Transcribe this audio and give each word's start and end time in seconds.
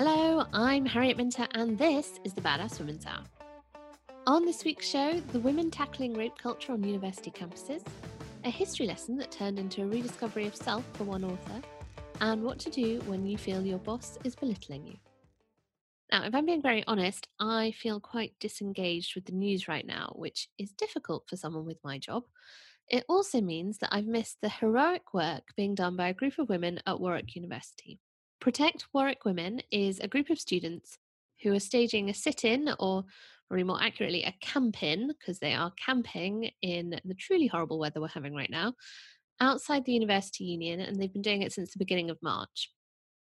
Hello, 0.00 0.46
I'm 0.52 0.86
Harriet 0.86 1.16
Minter, 1.16 1.48
and 1.54 1.76
this 1.76 2.20
is 2.22 2.32
the 2.32 2.40
Badass 2.40 2.78
Women's 2.78 3.04
Hour. 3.04 3.24
On 4.28 4.44
this 4.44 4.62
week's 4.64 4.88
show, 4.88 5.18
the 5.32 5.40
women 5.40 5.72
tackling 5.72 6.14
rape 6.14 6.38
culture 6.38 6.70
on 6.70 6.84
university 6.84 7.32
campuses, 7.32 7.82
a 8.44 8.48
history 8.48 8.86
lesson 8.86 9.16
that 9.16 9.32
turned 9.32 9.58
into 9.58 9.82
a 9.82 9.86
rediscovery 9.86 10.46
of 10.46 10.54
self 10.54 10.84
for 10.92 11.02
one 11.02 11.24
author, 11.24 11.60
and 12.20 12.44
what 12.44 12.60
to 12.60 12.70
do 12.70 13.00
when 13.06 13.26
you 13.26 13.36
feel 13.36 13.66
your 13.66 13.80
boss 13.80 14.20
is 14.22 14.36
belittling 14.36 14.86
you. 14.86 14.94
Now, 16.12 16.22
if 16.22 16.32
I'm 16.32 16.46
being 16.46 16.62
very 16.62 16.84
honest, 16.86 17.26
I 17.40 17.72
feel 17.72 17.98
quite 17.98 18.38
disengaged 18.38 19.16
with 19.16 19.24
the 19.24 19.32
news 19.32 19.66
right 19.66 19.84
now, 19.84 20.12
which 20.14 20.48
is 20.58 20.70
difficult 20.70 21.24
for 21.28 21.34
someone 21.34 21.66
with 21.66 21.82
my 21.82 21.98
job. 21.98 22.22
It 22.88 23.04
also 23.08 23.40
means 23.40 23.78
that 23.78 23.92
I've 23.92 24.06
missed 24.06 24.42
the 24.42 24.48
heroic 24.48 25.12
work 25.12 25.42
being 25.56 25.74
done 25.74 25.96
by 25.96 26.10
a 26.10 26.14
group 26.14 26.38
of 26.38 26.48
women 26.48 26.78
at 26.86 27.00
Warwick 27.00 27.34
University. 27.34 27.98
Protect 28.40 28.86
Warwick 28.92 29.24
Women 29.24 29.60
is 29.72 29.98
a 29.98 30.08
group 30.08 30.30
of 30.30 30.38
students 30.38 30.96
who 31.42 31.52
are 31.54 31.60
staging 31.60 32.08
a 32.08 32.14
sit 32.14 32.44
in, 32.44 32.68
or 32.78 33.04
probably 33.48 33.64
more 33.64 33.82
accurately, 33.82 34.22
a 34.22 34.34
camp 34.40 34.82
in, 34.82 35.08
because 35.08 35.40
they 35.40 35.54
are 35.54 35.72
camping 35.84 36.50
in 36.62 37.00
the 37.04 37.14
truly 37.14 37.48
horrible 37.48 37.78
weather 37.78 38.00
we're 38.00 38.08
having 38.08 38.34
right 38.34 38.50
now, 38.50 38.74
outside 39.40 39.84
the 39.84 39.92
University 39.92 40.44
Union, 40.44 40.80
and 40.80 40.96
they've 40.96 41.12
been 41.12 41.22
doing 41.22 41.42
it 41.42 41.52
since 41.52 41.72
the 41.72 41.78
beginning 41.78 42.10
of 42.10 42.22
March. 42.22 42.70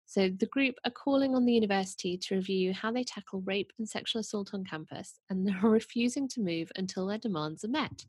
So, 0.07 0.29
the 0.29 0.47
group 0.47 0.77
are 0.85 0.91
calling 0.91 1.35
on 1.35 1.45
the 1.45 1.55
university 1.55 2.19
to 2.19 2.37
review 2.37 2.73
how 2.73 2.91
they 2.91 3.05
tackle 3.05 3.43
rape 3.43 3.73
and 3.79 3.89
sexual 3.89 4.21
assault 4.21 4.55
on 4.55 4.65
campus, 4.65 5.21
and 5.29 5.47
they're 5.47 5.61
refusing 5.63 6.27
to 6.29 6.41
move 6.41 6.73
until 6.77 7.07
their 7.07 7.19
demands 7.19 7.65
are 7.65 7.69
met. 7.69 8.07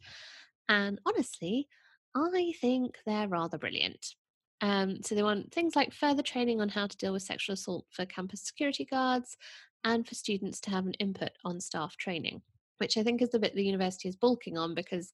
And 0.70 1.00
honestly, 1.06 1.68
I 2.16 2.54
think 2.62 2.96
they're 3.06 3.28
rather 3.28 3.58
brilliant. 3.58 4.16
Um, 4.64 5.04
so 5.04 5.14
they 5.14 5.24
want 5.24 5.52
things 5.52 5.76
like 5.76 5.94
further 5.94 6.24
training 6.24 6.62
on 6.62 6.70
how 6.70 6.88
to 6.88 6.98
deal 6.98 7.12
with 7.12 7.24
sexual 7.24 7.56
assault 7.56 7.86
for 7.90 8.06
campus 8.06 8.42
security 8.44 8.86
guards 8.86 9.36
and 9.84 10.08
for 10.08 10.16
students 10.16 10.62
to 10.62 10.70
have 10.70 10.86
an 10.86 10.94
input 10.94 11.32
on 11.44 11.60
staff 11.60 11.98
training, 11.98 12.42
which 12.78 12.98
I 12.98 13.04
think 13.04 13.22
is 13.22 13.32
the 13.32 13.40
bit 13.40 13.54
the 13.56 13.66
university 13.66 14.08
is 14.08 14.16
bulking 14.16 14.58
on 14.58 14.74
because 14.74 15.12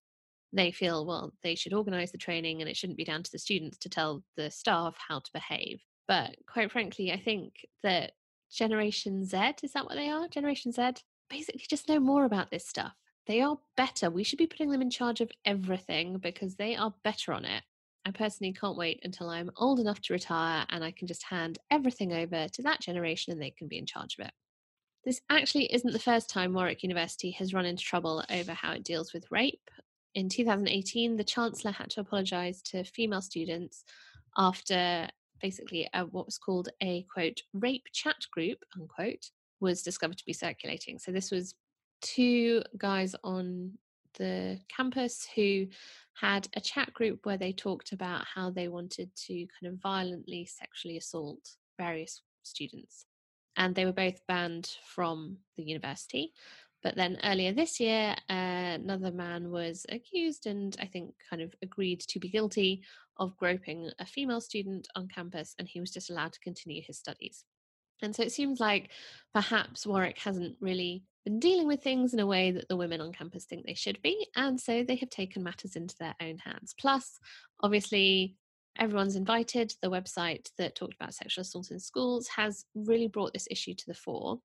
they 0.53 0.69
feel, 0.69 1.03
well, 1.03 1.33
they 1.41 1.55
should 1.55 1.73
organise 1.73 2.11
the 2.11 2.19
training 2.19 2.61
and 2.61 2.69
it 2.69 2.77
shouldn't 2.77 2.97
be 2.99 3.03
down 3.03 3.23
to 3.23 3.31
the 3.31 3.39
students 3.39 3.79
to 3.79 3.89
tell 3.89 4.23
the 4.37 4.51
staff 4.51 4.95
how 5.07 5.17
to 5.17 5.31
behave. 5.33 5.81
But 6.07 6.35
quite 6.47 6.71
frankly, 6.71 7.11
I 7.11 7.19
think 7.19 7.65
that 7.81 8.11
Generation 8.51 9.25
Z, 9.25 9.55
is 9.63 9.73
that 9.73 9.85
what 9.85 9.95
they 9.95 10.09
are? 10.09 10.27
Generation 10.27 10.71
Z 10.71 10.91
basically 11.27 11.65
just 11.67 11.89
know 11.89 11.99
more 11.99 12.25
about 12.25 12.51
this 12.51 12.67
stuff. 12.67 12.93
They 13.25 13.41
are 13.41 13.57
better. 13.75 14.11
We 14.11 14.23
should 14.23 14.37
be 14.37 14.47
putting 14.47 14.69
them 14.69 14.83
in 14.83 14.91
charge 14.91 15.21
of 15.21 15.31
everything 15.43 16.19
because 16.19 16.55
they 16.55 16.75
are 16.75 16.93
better 17.03 17.33
on 17.33 17.45
it. 17.45 17.63
I 18.09 18.11
personally 18.11 18.53
can't 18.53 18.75
wait 18.75 19.01
until 19.03 19.29
I'm 19.29 19.51
old 19.55 19.79
enough 19.79 20.01
to 20.01 20.13
retire 20.13 20.65
and 20.69 20.83
I 20.83 20.89
can 20.89 21.07
just 21.07 21.21
hand 21.21 21.59
everything 21.69 22.11
over 22.11 22.47
to 22.47 22.61
that 22.63 22.81
generation 22.81 23.31
and 23.31 23.39
they 23.39 23.51
can 23.51 23.67
be 23.67 23.77
in 23.77 23.85
charge 23.85 24.15
of 24.17 24.25
it. 24.25 24.31
This 25.05 25.21
actually 25.29 25.71
isn't 25.71 25.93
the 25.93 25.99
first 25.99 26.27
time 26.27 26.53
Warwick 26.53 26.81
University 26.81 27.29
has 27.31 27.53
run 27.53 27.67
into 27.67 27.83
trouble 27.83 28.23
over 28.31 28.53
how 28.53 28.71
it 28.71 28.83
deals 28.83 29.13
with 29.13 29.29
rape. 29.29 29.69
In 30.15 30.27
2018, 30.27 31.17
the 31.17 31.23
Chancellor 31.23 31.71
had 31.71 31.91
to 31.91 32.01
apologise 32.01 32.63
to 32.63 32.83
female 32.83 33.21
students 33.21 33.83
after 34.35 35.07
basically 35.39 35.87
a, 35.93 36.03
what 36.05 36.25
was 36.25 36.39
called 36.39 36.69
a 36.81 37.05
quote 37.13 37.41
rape 37.53 37.85
chat 37.93 38.25
group 38.31 38.57
unquote 38.75 39.29
was 39.59 39.83
discovered 39.83 40.17
to 40.17 40.25
be 40.25 40.33
circulating. 40.33 40.97
So 40.97 41.11
this 41.11 41.29
was 41.29 41.53
two 42.01 42.63
guys 42.75 43.15
on 43.23 43.73
the 44.17 44.59
campus 44.75 45.27
who 45.35 45.67
had 46.19 46.47
a 46.55 46.61
chat 46.61 46.93
group 46.93 47.25
where 47.25 47.37
they 47.37 47.53
talked 47.53 47.91
about 47.91 48.25
how 48.33 48.49
they 48.49 48.67
wanted 48.67 49.09
to 49.15 49.33
kind 49.33 49.73
of 49.73 49.81
violently 49.81 50.45
sexually 50.45 50.97
assault 50.97 51.39
various 51.77 52.21
students. 52.43 53.05
And 53.55 53.75
they 53.75 53.85
were 53.85 53.93
both 53.93 54.25
banned 54.27 54.69
from 54.85 55.37
the 55.57 55.63
university. 55.63 56.33
But 56.81 56.95
then 56.95 57.17
earlier 57.23 57.51
this 57.51 57.79
year, 57.79 58.15
uh, 58.29 58.77
another 58.79 59.11
man 59.11 59.51
was 59.51 59.85
accused 59.89 60.45
and 60.45 60.75
I 60.79 60.85
think 60.85 61.13
kind 61.29 61.41
of 61.41 61.53
agreed 61.61 61.99
to 62.01 62.19
be 62.19 62.29
guilty 62.29 62.83
of 63.17 63.35
groping 63.37 63.91
a 63.99 64.05
female 64.05 64.39
student 64.39 64.87
on 64.95 65.09
campus, 65.09 65.53
and 65.59 65.67
he 65.67 65.81
was 65.81 65.91
just 65.91 66.09
allowed 66.09 66.31
to 66.33 66.39
continue 66.39 66.81
his 66.81 66.97
studies. 66.97 67.43
And 68.01 68.15
so 68.15 68.23
it 68.23 68.31
seems 68.31 68.61
like 68.61 68.91
perhaps 69.33 69.85
Warwick 69.85 70.19
hasn't 70.19 70.55
really 70.61 71.03
been 71.25 71.39
dealing 71.39 71.67
with 71.67 71.83
things 71.83 72.13
in 72.13 72.19
a 72.19 72.25
way 72.25 72.51
that 72.51 72.67
the 72.67 72.77
women 72.77 73.01
on 73.01 73.13
campus 73.13 73.45
think 73.45 73.65
they 73.65 73.73
should 73.73 74.01
be. 74.01 74.27
And 74.35 74.59
so 74.59 74.83
they 74.83 74.95
have 74.97 75.09
taken 75.09 75.43
matters 75.43 75.75
into 75.75 75.95
their 75.99 76.15
own 76.21 76.37
hands. 76.37 76.73
Plus, 76.79 77.19
obviously, 77.61 78.35
everyone's 78.77 79.15
invited. 79.15 79.73
The 79.81 79.91
website 79.91 80.49
that 80.57 80.75
talked 80.75 80.95
about 80.95 81.13
sexual 81.13 81.41
assault 81.41 81.71
in 81.71 81.79
schools 81.79 82.27
has 82.29 82.65
really 82.75 83.07
brought 83.07 83.33
this 83.33 83.47
issue 83.51 83.73
to 83.73 83.85
the 83.87 83.93
fore. 83.93 84.39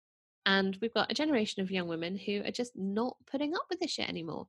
And 0.47 0.77
we've 0.83 0.95
got 0.95 1.11
a 1.11 1.15
generation 1.15 1.62
of 1.62 1.71
young 1.71 1.89
women 1.89 2.17
who 2.19 2.43
are 2.45 2.51
just 2.51 2.73
not 2.77 3.17
putting 3.31 3.55
up 3.55 3.65
with 3.71 3.81
this 3.81 3.93
shit 3.93 4.09
anymore. 4.09 4.47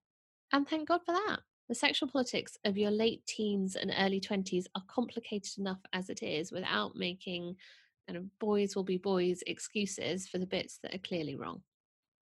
And 0.51 0.67
thank 0.67 0.89
God 0.89 1.01
for 1.05 1.13
that. 1.13 1.39
The 1.69 1.75
sexual 1.75 2.09
politics 2.09 2.57
of 2.65 2.77
your 2.77 2.91
late 2.91 3.25
teens 3.25 3.75
and 3.75 3.93
early 3.97 4.19
20s 4.19 4.65
are 4.75 4.83
complicated 4.87 5.57
enough 5.57 5.79
as 5.93 6.09
it 6.09 6.21
is 6.21 6.51
without 6.51 6.95
making 6.95 7.55
kind 8.07 8.17
of 8.17 8.39
boys 8.39 8.75
will 8.75 8.83
be 8.83 8.97
boys 8.97 9.41
excuses 9.47 10.27
for 10.27 10.37
the 10.37 10.45
bits 10.45 10.79
that 10.83 10.93
are 10.93 10.99
clearly 10.99 11.35
wrong. 11.35 11.61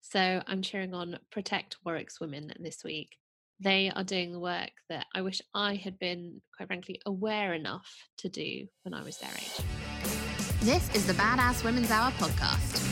So 0.06 0.44
I'm 0.46 0.62
cheering 0.62 0.94
on 0.94 1.18
Protect 1.31 1.78
Warwick's 1.86 2.19
Women 2.19 2.52
this 2.59 2.84
week. 2.84 3.16
They 3.62 3.90
are 3.96 4.03
doing 4.03 4.34
the 4.34 4.40
work 4.40 4.72
that 4.90 5.06
I 5.16 5.22
wish 5.22 5.41
I 5.56 5.75
had 5.75 5.97
been, 5.97 6.41
quite 6.56 6.68
frankly, 6.68 7.00
aware 7.06 7.53
enough 7.53 7.90
to 8.18 8.28
do 8.28 8.68
when 8.84 8.94
I 8.94 9.02
was 9.02 9.18
their 9.18 9.31
age. 9.31 9.66
This 10.59 10.94
is 10.94 11.08
the 11.08 11.14
Badass 11.14 11.64
Women's 11.64 11.90
Hour 11.90 12.12
podcast. 12.12 12.84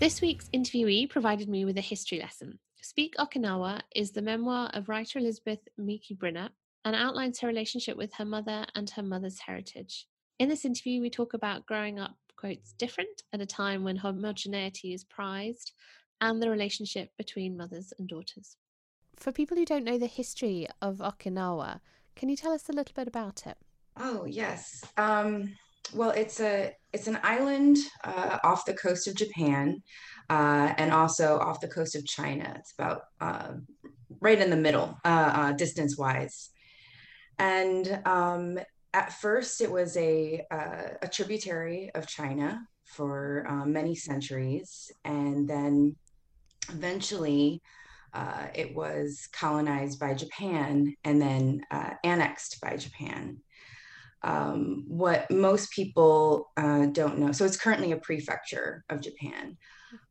This 0.00 0.22
week's 0.22 0.48
interviewee 0.48 1.10
provided 1.10 1.48
me 1.48 1.66
with 1.66 1.76
a 1.76 1.82
history 1.82 2.18
lesson. 2.18 2.58
Speak 2.80 3.16
Okinawa 3.18 3.82
is 3.94 4.12
the 4.12 4.22
memoir 4.22 4.70
of 4.72 4.88
writer 4.88 5.18
Elizabeth 5.18 5.60
Miki 5.76 6.16
Brina 6.16 6.48
and 6.86 6.96
outlines 6.96 7.38
her 7.40 7.48
relationship 7.48 7.98
with 7.98 8.14
her 8.14 8.24
mother 8.24 8.64
and 8.74 8.88
her 8.90 9.02
mother's 9.02 9.40
heritage. 9.40 10.06
In 10.38 10.48
this 10.48 10.64
interview, 10.64 11.02
we 11.02 11.10
talk 11.10 11.34
about 11.34 11.66
growing 11.66 11.98
up, 11.98 12.16
quotes, 12.34 12.72
different 12.72 13.24
at 13.34 13.42
a 13.42 13.46
time 13.46 13.84
when 13.84 13.96
homogeneity 13.96 14.94
is 14.94 15.04
prized 15.04 15.72
and 16.20 16.42
the 16.42 16.50
relationship 16.50 17.10
between 17.16 17.56
mothers 17.56 17.92
and 17.98 18.08
daughters. 18.08 18.56
For 19.16 19.32
people 19.32 19.56
who 19.56 19.64
don't 19.64 19.84
know 19.84 19.98
the 19.98 20.06
history 20.06 20.66
of 20.80 20.98
Okinawa, 20.98 21.80
can 22.16 22.28
you 22.28 22.36
tell 22.36 22.52
us 22.52 22.68
a 22.68 22.72
little 22.72 22.94
bit 22.94 23.08
about 23.08 23.46
it? 23.46 23.56
Oh 23.96 24.24
yes. 24.24 24.82
Um, 24.96 25.54
well, 25.94 26.10
it's 26.10 26.40
a 26.40 26.74
it's 26.92 27.06
an 27.06 27.18
island 27.22 27.76
uh, 28.04 28.38
off 28.44 28.64
the 28.64 28.74
coast 28.74 29.08
of 29.08 29.14
Japan, 29.14 29.82
uh, 30.28 30.74
and 30.76 30.92
also 30.92 31.38
off 31.38 31.60
the 31.60 31.68
coast 31.68 31.96
of 31.96 32.06
China. 32.06 32.54
It's 32.56 32.72
about 32.78 33.02
uh, 33.20 33.52
right 34.20 34.40
in 34.40 34.50
the 34.50 34.56
middle, 34.56 34.98
uh, 35.04 35.32
uh, 35.34 35.52
distance 35.52 35.98
wise. 35.98 36.50
And 37.38 38.00
um, 38.04 38.58
at 38.94 39.12
first, 39.12 39.60
it 39.60 39.70
was 39.70 39.96
a 39.96 40.46
uh, 40.50 40.88
a 41.02 41.08
tributary 41.08 41.90
of 41.94 42.06
China 42.06 42.62
for 42.84 43.46
many 43.66 43.94
centuries, 43.94 44.90
and 45.04 45.48
then 45.48 45.96
eventually 46.72 47.62
uh, 48.12 48.46
it 48.54 48.74
was 48.74 49.28
colonized 49.32 49.98
by 50.00 50.14
Japan 50.14 50.94
and 51.04 51.20
then 51.22 51.62
uh, 51.70 51.90
annexed 52.04 52.60
by 52.60 52.76
Japan. 52.76 53.38
um, 54.22 54.84
what 54.86 55.30
most 55.30 55.70
people 55.72 56.50
uh, 56.56 56.86
don't 56.86 57.18
know. 57.18 57.32
So 57.32 57.44
it's 57.44 57.56
currently 57.56 57.92
a 57.92 57.96
prefecture 57.96 58.84
of 58.90 59.00
Japan, 59.00 59.56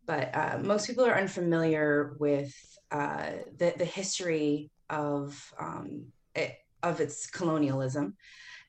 but 0.05 0.35
uh, 0.35 0.59
most 0.63 0.87
people 0.87 1.05
are 1.05 1.17
unfamiliar 1.17 2.15
with 2.19 2.53
uh, 2.91 3.31
the 3.57 3.73
the 3.77 3.85
history 3.85 4.71
of 4.89 5.53
um, 5.59 6.07
it, 6.35 6.55
of 6.81 6.99
its 7.01 7.27
colonialism 7.27 8.15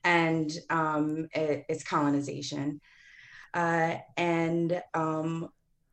and 0.03 0.51
um, 0.69 1.27
it, 1.33 1.65
its 1.69 1.83
colonization, 1.83 2.79
uh, 3.53 3.95
and 4.17 4.81
um, 4.93 5.49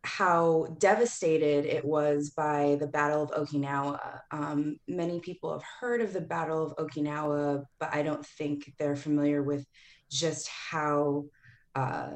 how 0.08 0.66
devastated 0.78 1.66
it 1.66 1.84
was 1.84 2.30
by 2.30 2.78
the 2.80 2.86
Battle 2.86 3.24
of 3.24 3.46
Okinawa. 3.46 4.20
Um, 4.30 4.78
many 4.88 5.20
people 5.20 5.52
have 5.52 5.62
heard 5.62 6.00
of 6.00 6.14
the 6.14 6.22
Battle 6.22 6.64
of 6.66 6.86
Okinawa, 6.86 7.64
but 7.78 7.94
I 7.94 8.02
don't 8.02 8.24
think 8.24 8.72
they're 8.78 8.96
familiar 8.96 9.42
with 9.42 9.66
just 10.10 10.48
how 10.48 11.26
uh, 11.74 12.12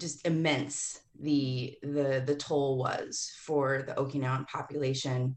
just 0.00 0.26
immense 0.26 1.00
the 1.20 1.76
the 1.82 2.22
the 2.26 2.34
toll 2.34 2.78
was 2.78 3.30
for 3.44 3.84
the 3.86 3.92
Okinawan 3.92 4.48
population. 4.48 5.36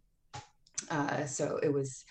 Uh, 0.89 1.25
so 1.25 1.59
it 1.62 1.74
was 1.74 2.06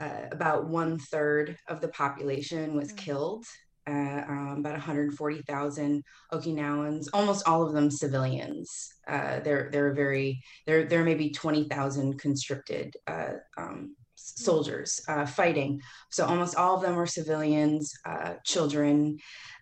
uh, 0.00 0.26
about 0.32 0.66
one 0.68 0.98
third 0.98 1.56
of 1.68 1.80
the 1.80 1.88
population 1.88 2.74
was 2.74 2.92
mm. 2.92 2.96
killed 2.96 3.46
uh, 3.88 4.22
um, 4.28 4.56
about 4.58 4.72
140,000 4.72 6.02
Okinawans, 6.32 7.06
almost 7.12 7.46
all 7.46 7.66
of 7.66 7.72
them 7.72 7.90
civilians. 7.90 8.88
Uh, 9.06 9.40
there, 9.40 9.68
there 9.70 9.86
are 9.86 9.94
very 9.94 10.42
there 10.66 10.84
there 10.84 11.04
may 11.04 11.14
be 11.14 11.30
20,000 11.30 12.18
conscripted 12.18 12.96
uh, 13.06 13.34
um, 13.56 13.94
soldiers 14.16 15.00
uh, 15.08 15.26
fighting. 15.26 15.80
So 16.10 16.26
almost 16.26 16.56
all 16.56 16.76
of 16.76 16.82
them 16.82 16.96
were 16.96 17.06
civilians, 17.06 17.92
uh, 18.04 18.34
children, 18.44 19.18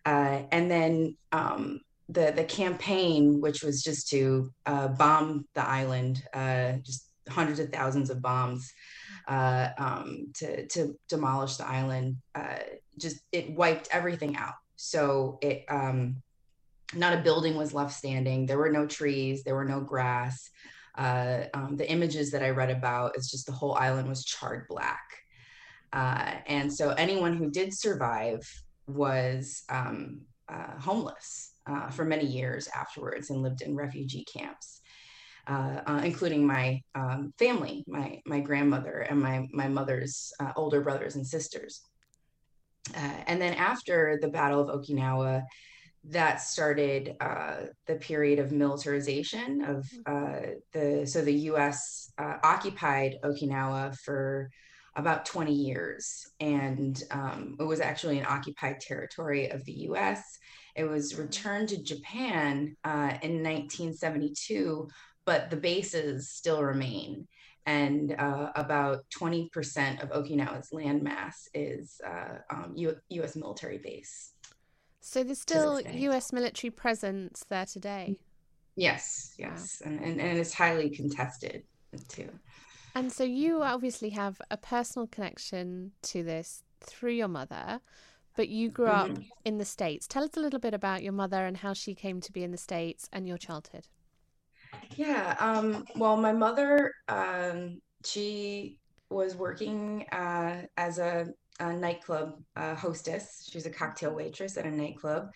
uh, 0.06 0.43
and 0.50 0.70
then 0.70 1.17
um, 1.32 1.81
the 2.09 2.32
the 2.35 2.44
campaign, 2.44 3.41
which 3.41 3.62
was 3.62 3.82
just 3.82 4.09
to 4.09 4.50
bomb 4.65 5.47
the 5.55 5.67
island, 5.67 6.23
just 6.82 7.11
hundreds 7.29 7.59
of 7.59 7.70
thousands 7.70 8.11
of 8.11 8.20
bombs 8.20 8.73
uh, 9.29 9.69
um, 9.79 10.29
to, 10.35 10.67
to 10.69 10.99
demolish 11.09 11.56
the 11.56 11.67
island, 11.67 12.17
uh, 12.35 12.59
just 12.99 13.21
it 13.32 13.50
wiped 13.50 13.88
everything 13.91 14.37
out. 14.37 14.55
So 14.76 15.38
it, 15.41 15.65
um, 15.69 16.23
not 16.94 17.15
a 17.15 17.23
building 17.23 17.56
was 17.56 17.75
left 17.75 17.94
standing. 17.94 18.47
There 18.47 18.59
were 18.59 18.71
no 18.71 18.87
trees. 18.87 19.43
There 19.43 19.55
were 19.55 19.65
no 19.65 19.81
grass. 19.81 20.49
Uh, 20.97 21.44
um, 21.55 21.76
the 21.76 21.91
images 21.91 22.31
that 22.31 22.43
I 22.43 22.50
read 22.50 22.71
about 22.71 23.17
is 23.17 23.31
just 23.31 23.47
the 23.47 23.53
whole 23.53 23.75
island 23.75 24.09
was 24.09 24.25
charred 24.25 24.67
black. 24.69 25.03
Uh, 25.93 26.35
and 26.47 26.73
so 26.73 26.91
anyone 26.91 27.37
who 27.37 27.50
did 27.50 27.77
survive 27.77 28.41
was 28.87 29.62
um, 29.70 30.20
uh, 30.49 30.79
homeless 30.79 31.55
uh, 31.67 31.88
for 31.88 32.05
many 32.05 32.27
years 32.27 32.69
afterwards 32.77 33.31
and 33.31 33.43
lived 33.43 33.62
in 33.62 33.75
refugee 33.75 34.25
camps 34.25 34.82
uh, 35.46 35.81
uh, 35.87 36.00
including 36.05 36.46
my 36.46 36.81
um, 36.94 37.32
family, 37.38 37.85
my 37.87 38.20
my 38.26 38.41
grandmother 38.41 39.00
and 39.00 39.20
my 39.20 39.46
my 39.52 39.69
mother's 39.69 40.32
uh, 40.41 40.52
older 40.56 40.81
brothers 40.81 41.17
and 41.17 41.26
sisters. 41.26 41.82
Uh, 42.94 43.17
and 43.26 43.41
then 43.41 43.55
after 43.55 44.19
the 44.20 44.29
Battle 44.29 44.61
of 44.61 44.81
Okinawa, 44.81 45.43
that 46.05 46.41
started 46.41 47.17
uh, 47.20 47.56
the 47.87 47.96
period 47.96 48.38
of 48.38 48.52
militarization 48.52 49.64
of 49.64 49.91
uh, 50.06 50.41
the 50.73 51.06
so 51.06 51.23
the 51.23 51.35
U.S. 51.50 52.12
occupied 52.19 53.17
Okinawa 53.23 53.96
for 53.99 54.50
about 54.96 55.26
20 55.26 55.52
years, 55.52 56.29
and 56.41 57.02
um, 57.11 57.56
it 57.58 57.64
was 57.64 57.81
actually 57.81 58.19
an 58.19 58.26
occupied 58.29 58.81
territory 58.81 59.50
of 59.50 59.64
the 59.64 59.73
U.S. 59.88 60.38
It 60.76 60.85
was 60.85 61.19
returned 61.19 61.69
to 61.70 61.82
Japan 61.82 62.76
in 63.23 63.43
1972 63.43 64.88
but 65.25 65.50
the 65.50 65.56
bases 65.56 66.31
still 66.31 66.62
remain. 66.62 67.26
And 67.67 68.15
uh, 68.19 68.50
about 68.56 69.05
20% 69.19 70.03
of 70.03 70.11
Okinawa's 70.11 70.71
landmass 70.71 71.49
is 71.55 71.99
uh, 72.06 72.38
um, 72.50 72.73
U- 72.76 73.00
U.S. 73.09 73.37
military 73.37 73.79
base. 73.79 74.32
So 75.00 75.25
there's 75.25 75.41
still 75.41 75.81
U.S. 75.81 76.32
military 76.32 76.71
presence 76.71 77.44
there 77.49 77.65
today? 77.65 78.19
Yes, 78.76 79.35
yes. 79.38 79.82
Wow. 79.85 79.93
And, 79.93 80.00
and, 80.05 80.21
and 80.21 80.38
it's 80.38 80.53
highly 80.53 80.91
contested 80.91 81.62
too. 82.09 82.29
And 82.94 83.12
so 83.12 83.25
you 83.25 83.62
obviously 83.62 84.11
have 84.11 84.41
a 84.50 84.56
personal 84.56 85.06
connection 85.06 85.93
to 86.03 86.23
this 86.23 86.62
through 86.81 87.12
your 87.12 87.29
mother, 87.29 87.81
but 88.37 88.49
you 88.49 88.69
grew 88.69 88.87
up 88.87 89.09
mm-hmm. 89.09 89.23
in 89.44 89.59
the 89.59 89.65
States. 89.65 90.06
Tell 90.06 90.25
us 90.25 90.37
a 90.37 90.41
little 90.41 90.61
bit 90.61 90.75
about 90.75 91.03
your 91.03 91.12
mother 91.12 91.44
and 91.44 91.56
how 91.56 91.73
she 91.73 91.94
came 91.94 92.20
to 92.20 92.32
be 92.32 92.44
in 92.44 92.50
the 92.50 92.56
States 92.56 93.09
and 93.12 93.27
your 93.27 93.38
childhood. 93.38 93.88
Yeah. 94.96 95.36
Um, 95.38 95.84
well, 95.96 96.16
my 96.16 96.32
mother, 96.32 96.92
um, 97.08 97.81
she 98.04 98.78
was 99.10 99.36
working 99.36 100.06
uh, 100.12 100.62
as 100.76 100.98
a, 100.98 101.26
a 101.60 101.72
nightclub 101.72 102.42
uh, 102.56 102.75
hostess. 102.75 103.48
She 103.50 103.58
was 103.58 103.66
a 103.66 103.70
cocktail 103.70 104.14
waitress 104.14 104.56
at 104.56 104.66
a 104.66 104.70
nightclub 104.70 105.31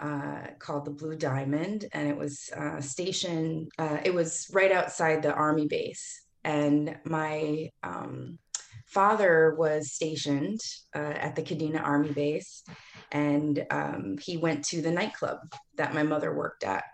uh, 0.00 0.46
called 0.58 0.84
the 0.84 0.90
Blue 0.90 1.16
Diamond, 1.16 1.86
and 1.92 2.08
it 2.08 2.16
was 2.16 2.50
uh, 2.56 2.80
stationed. 2.80 3.70
Uh, 3.78 3.98
it 4.04 4.14
was 4.14 4.48
right 4.52 4.72
outside 4.72 5.22
the 5.22 5.32
army 5.32 5.66
base, 5.66 6.22
and 6.44 6.96
my 7.04 7.70
um, 7.82 8.38
father 8.86 9.54
was 9.56 9.92
stationed 9.92 10.60
uh, 10.94 10.98
at 10.98 11.36
the 11.36 11.42
Kadena 11.42 11.82
Army 11.82 12.12
Base, 12.12 12.62
and 13.10 13.64
um, 13.70 14.16
he 14.20 14.36
went 14.36 14.64
to 14.66 14.82
the 14.82 14.90
nightclub 14.90 15.38
that 15.76 15.94
my 15.94 16.02
mother 16.02 16.34
worked 16.34 16.64
at 16.64 16.84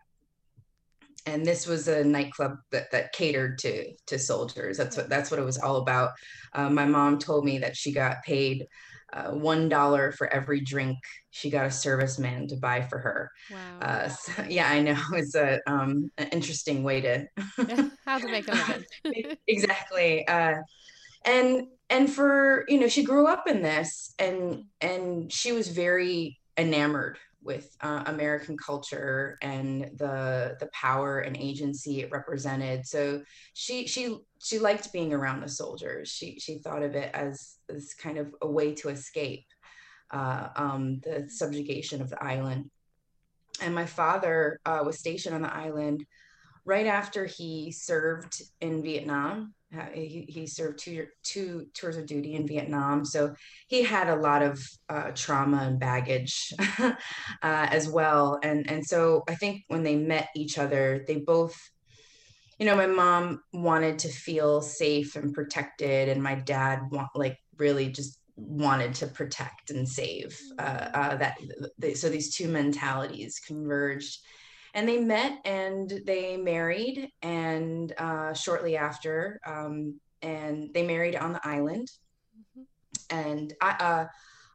and 1.28 1.44
this 1.44 1.66
was 1.66 1.88
a 1.88 2.04
nightclub 2.04 2.56
that, 2.70 2.90
that 2.92 3.12
catered 3.12 3.58
to 3.58 3.92
to 4.06 4.18
soldiers. 4.18 4.76
That's 4.76 4.96
what 4.96 5.08
that's 5.08 5.30
what 5.30 5.40
it 5.40 5.44
was 5.44 5.58
all 5.58 5.76
about. 5.76 6.10
Uh, 6.52 6.70
my 6.70 6.84
mom 6.84 7.18
told 7.18 7.44
me 7.44 7.58
that 7.58 7.76
she 7.76 7.92
got 7.92 8.22
paid 8.24 8.66
uh, 9.12 9.30
one 9.30 9.68
dollar 9.68 10.12
for 10.12 10.32
every 10.32 10.60
drink 10.60 10.98
she 11.30 11.50
got 11.50 11.64
a 11.64 11.68
serviceman 11.68 12.48
to 12.48 12.56
buy 12.56 12.82
for 12.82 12.98
her. 12.98 13.30
Wow. 13.50 13.78
Uh, 13.80 14.08
so, 14.08 14.44
yeah 14.48 14.68
i 14.68 14.80
know. 14.80 14.98
It's 15.12 15.34
a 15.34 15.60
um, 15.66 16.10
an 16.18 16.28
interesting 16.28 16.82
way 16.82 17.00
to 17.02 17.26
how 18.04 18.18
to 18.18 18.28
make 18.28 18.48
a 18.48 18.84
living. 19.04 19.36
Exactly. 19.46 20.26
Uh, 20.26 20.54
and 21.24 21.66
and 21.90 22.10
for 22.10 22.64
you 22.68 22.78
know 22.80 22.88
she 22.88 23.02
grew 23.02 23.26
up 23.26 23.46
in 23.46 23.62
this 23.62 24.14
and 24.18 24.64
and 24.80 25.32
she 25.32 25.52
was 25.52 25.68
very 25.68 26.38
enamored 26.56 27.18
with 27.42 27.76
uh, 27.80 28.02
American 28.06 28.56
culture 28.56 29.38
and 29.42 29.90
the 29.96 30.56
the 30.60 30.68
power 30.72 31.20
and 31.20 31.36
agency 31.36 32.00
it 32.00 32.10
represented. 32.10 32.86
So 32.86 33.22
she 33.54 33.86
she 33.86 34.18
she 34.38 34.58
liked 34.58 34.92
being 34.92 35.12
around 35.12 35.40
the 35.40 35.48
soldiers. 35.48 36.08
She 36.08 36.38
she 36.38 36.58
thought 36.58 36.82
of 36.82 36.94
it 36.94 37.10
as 37.14 37.56
as 37.74 37.94
kind 37.94 38.18
of 38.18 38.34
a 38.42 38.50
way 38.50 38.74
to 38.76 38.88
escape 38.88 39.46
uh, 40.10 40.48
um, 40.56 41.00
the 41.00 41.28
subjugation 41.28 42.02
of 42.02 42.10
the 42.10 42.22
island. 42.22 42.70
And 43.60 43.74
my 43.74 43.86
father 43.86 44.60
uh, 44.64 44.82
was 44.84 44.98
stationed 44.98 45.34
on 45.34 45.42
the 45.42 45.54
island 45.54 46.04
right 46.68 46.86
after 46.86 47.24
he 47.24 47.72
served 47.72 48.42
in 48.60 48.82
Vietnam 48.82 49.54
he, 49.92 50.24
he 50.28 50.46
served 50.46 50.78
two 50.78 51.06
two 51.22 51.66
tours 51.74 51.96
of 51.96 52.06
duty 52.06 52.34
in 52.34 52.46
Vietnam, 52.46 53.04
so 53.04 53.34
he 53.66 53.82
had 53.82 54.08
a 54.08 54.16
lot 54.16 54.42
of 54.42 54.66
uh, 54.88 55.10
trauma 55.14 55.58
and 55.58 55.78
baggage 55.78 56.52
uh, 56.78 56.92
as 57.42 57.88
well. 57.88 58.38
And 58.42 58.68
and 58.70 58.84
so 58.84 59.24
I 59.28 59.34
think 59.34 59.64
when 59.68 59.82
they 59.82 59.96
met 59.96 60.28
each 60.34 60.56
other, 60.56 61.04
they 61.06 61.16
both, 61.16 61.54
you 62.58 62.64
know, 62.64 62.76
my 62.76 62.86
mom 62.86 63.42
wanted 63.52 63.98
to 64.00 64.08
feel 64.08 64.62
safe 64.62 65.16
and 65.16 65.34
protected, 65.34 66.08
and 66.08 66.22
my 66.22 66.36
dad 66.36 66.80
want 66.90 67.10
like 67.14 67.36
really 67.58 67.90
just 67.90 68.18
wanted 68.36 68.94
to 68.94 69.06
protect 69.06 69.70
and 69.70 69.86
save. 69.86 70.38
Uh, 70.58 70.88
uh 70.94 71.16
that 71.16 71.36
so 71.94 72.08
these 72.08 72.34
two 72.34 72.48
mentalities 72.48 73.38
converged 73.46 74.18
and 74.74 74.88
they 74.88 74.98
met 74.98 75.40
and 75.44 76.00
they 76.06 76.36
married 76.36 77.10
and 77.22 77.92
uh, 77.98 78.32
shortly 78.32 78.76
after 78.76 79.40
um, 79.46 79.98
and 80.22 80.72
they 80.74 80.86
married 80.86 81.16
on 81.16 81.32
the 81.32 81.40
island 81.46 81.90
mm-hmm. 82.58 83.16
and 83.16 83.54
I, 83.60 83.70
uh, 83.70 84.06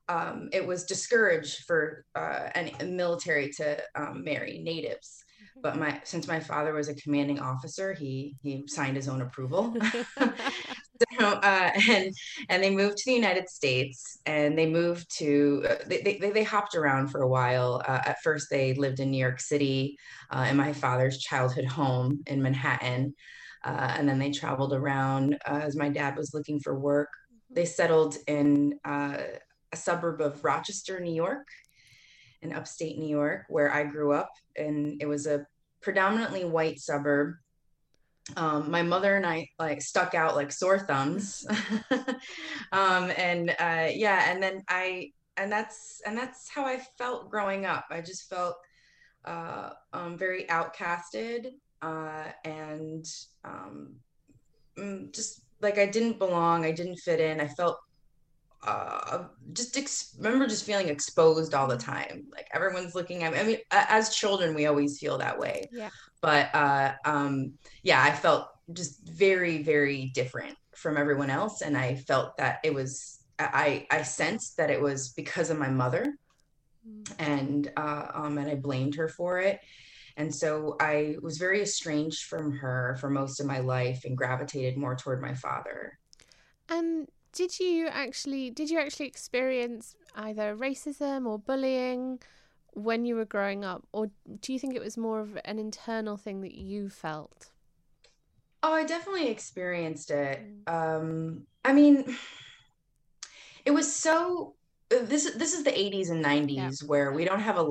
um, 0.09 0.49
it 0.51 0.65
was 0.65 0.83
discouraged 0.83 1.63
for 1.63 2.05
uh, 2.15 2.49
any 2.55 2.73
military 2.85 3.49
to 3.53 3.81
um, 3.95 4.23
marry 4.23 4.59
natives. 4.59 5.22
But 5.63 5.77
my 5.77 5.99
since 6.03 6.27
my 6.27 6.39
father 6.39 6.73
was 6.73 6.89
a 6.89 6.95
commanding 6.95 7.39
officer 7.39 7.93
he 7.93 8.35
he 8.43 8.63
signed 8.67 8.95
his 8.95 9.07
own 9.07 9.21
approval 9.21 9.75
so, 11.19 11.27
uh, 11.27 11.71
and 11.89 12.13
and 12.49 12.63
they 12.63 12.69
moved 12.69 12.97
to 12.97 13.03
the 13.05 13.15
United 13.15 13.49
States, 13.49 14.19
and 14.25 14.57
they 14.57 14.65
moved 14.65 15.09
to 15.17 15.65
uh, 15.69 15.75
they, 15.87 16.17
they, 16.19 16.29
they 16.29 16.43
hopped 16.43 16.75
around 16.75 17.07
for 17.07 17.21
a 17.21 17.27
while. 17.27 17.81
Uh, 17.87 18.01
at 18.05 18.21
first, 18.23 18.47
they 18.49 18.73
lived 18.73 18.99
in 18.99 19.11
New 19.11 19.17
York 19.17 19.39
City, 19.39 19.97
uh, 20.31 20.47
in 20.49 20.57
my 20.57 20.73
father's 20.73 21.17
childhood 21.17 21.65
home 21.65 22.23
in 22.27 22.41
Manhattan, 22.41 23.13
uh, 23.63 23.95
and 23.97 24.07
then 24.07 24.19
they 24.19 24.31
traveled 24.31 24.73
around 24.73 25.35
uh, 25.47 25.61
as 25.63 25.75
my 25.75 25.89
dad 25.89 26.15
was 26.15 26.33
looking 26.33 26.59
for 26.59 26.77
work. 26.77 27.09
Mm-hmm. 27.09 27.55
They 27.55 27.65
settled 27.65 28.17
in 28.27 28.79
a 28.85 29.39
suburb 29.73 30.21
of 30.21 30.43
Rochester, 30.43 30.99
New 30.99 31.13
York, 31.13 31.47
in 32.41 32.53
upstate 32.53 32.97
New 32.97 33.09
York, 33.09 33.45
where 33.49 33.73
I 33.73 33.83
grew 33.83 34.13
up, 34.13 34.29
and 34.55 35.01
it 35.01 35.07
was 35.07 35.25
a 35.25 35.45
predominantly 35.83 36.45
white 36.45 36.79
suburb. 36.79 37.35
Um, 38.37 38.71
my 38.71 38.81
mother 38.81 39.17
and 39.17 39.25
I 39.25 39.49
like 39.59 39.81
stuck 39.81 40.15
out 40.15 40.35
like 40.35 40.51
sore 40.51 40.79
thumbs, 40.79 41.45
um, 42.71 43.11
and 43.17 43.49
uh, 43.51 43.89
yeah, 43.91 44.31
and 44.31 44.41
then 44.41 44.63
I 44.69 45.11
and 45.35 45.51
that's 45.51 46.01
and 46.05 46.17
that's 46.17 46.49
how 46.49 46.65
I 46.65 46.79
felt 46.97 47.29
growing 47.29 47.65
up. 47.65 47.85
I 47.91 47.99
just 47.99 48.29
felt 48.29 48.55
uh, 49.25 49.71
um, 49.91 50.17
very 50.17 50.45
outcasted 50.45 51.51
uh, 51.81 52.31
and 52.45 53.05
um, 53.43 53.95
mm, 54.77 55.13
just 55.13 55.41
like 55.61 55.77
I 55.77 55.85
didn't 55.85 56.17
belong. 56.17 56.65
I 56.65 56.71
didn't 56.71 56.97
fit 56.97 57.19
in. 57.19 57.41
I 57.41 57.47
felt 57.47 57.77
uh, 58.65 59.25
just 59.51 59.77
ex- 59.77 60.15
remember 60.17 60.47
just 60.47 60.65
feeling 60.65 60.89
exposed 60.89 61.53
all 61.53 61.67
the 61.67 61.77
time. 61.77 62.25
Like 62.31 62.47
everyone's 62.53 62.95
looking 62.95 63.23
at 63.23 63.33
me. 63.33 63.39
I 63.39 63.43
mean, 63.43 63.57
as 63.71 64.15
children, 64.15 64.55
we 64.55 64.65
always 64.65 64.99
feel 64.99 65.17
that 65.17 65.37
way. 65.37 65.69
Yeah. 65.71 65.89
But 66.21 66.53
uh, 66.55 66.93
um, 67.05 67.53
yeah, 67.83 68.01
I 68.01 68.11
felt 68.11 68.47
just 68.71 69.05
very, 69.07 69.61
very 69.61 70.11
different 70.13 70.55
from 70.75 70.97
everyone 70.97 71.29
else, 71.29 71.61
and 71.61 71.77
I 71.77 71.95
felt 71.95 72.37
that 72.37 72.59
it 72.63 72.73
was. 72.73 73.19
I 73.39 73.87
I 73.91 74.03
sensed 74.03 74.57
that 74.57 74.69
it 74.69 74.79
was 74.81 75.09
because 75.09 75.49
of 75.49 75.57
my 75.57 75.69
mother, 75.69 76.15
mm. 76.87 77.11
and 77.19 77.71
uh, 77.75 78.07
um, 78.13 78.37
and 78.37 78.49
I 78.49 78.55
blamed 78.55 78.95
her 78.95 79.09
for 79.09 79.39
it. 79.39 79.59
And 80.15 80.33
so 80.33 80.75
I 80.79 81.15
was 81.21 81.37
very 81.39 81.61
estranged 81.61 82.25
from 82.25 82.51
her 82.51 82.95
for 83.01 83.09
most 83.09 83.39
of 83.39 83.47
my 83.47 83.59
life 83.59 84.05
and 84.05 84.15
gravitated 84.15 84.77
more 84.77 84.95
toward 84.95 85.21
my 85.21 85.33
father. 85.33 85.97
And 86.69 87.07
did 87.33 87.59
you 87.59 87.87
actually 87.87 88.49
did 88.49 88.69
you 88.69 88.79
actually 88.79 89.07
experience 89.07 89.95
either 90.15 90.55
racism 90.55 91.25
or 91.25 91.37
bullying 91.37 92.19
when 92.73 93.05
you 93.05 93.15
were 93.15 93.25
growing 93.25 93.65
up 93.65 93.83
or 93.91 94.09
do 94.41 94.53
you 94.53 94.59
think 94.59 94.75
it 94.75 94.81
was 94.81 94.97
more 94.97 95.19
of 95.19 95.37
an 95.43 95.59
internal 95.59 96.15
thing 96.15 96.41
that 96.41 96.55
you 96.55 96.89
felt? 96.89 97.49
Oh, 98.61 98.73
I 98.73 98.85
definitely 98.85 99.27
experienced 99.27 100.11
it. 100.11 100.39
Mm. 100.65 100.73
Um 100.73 101.47
I 101.65 101.73
mean 101.73 102.15
it 103.65 103.71
was 103.71 103.91
so 103.93 104.55
this 104.89 105.31
this 105.35 105.53
is 105.53 105.63
the 105.63 105.71
80s 105.71 106.11
and 106.11 106.23
90s 106.23 106.55
yeah. 106.55 106.69
where 106.85 107.11
we 107.11 107.25
don't 107.25 107.39
have 107.39 107.57
a 107.57 107.67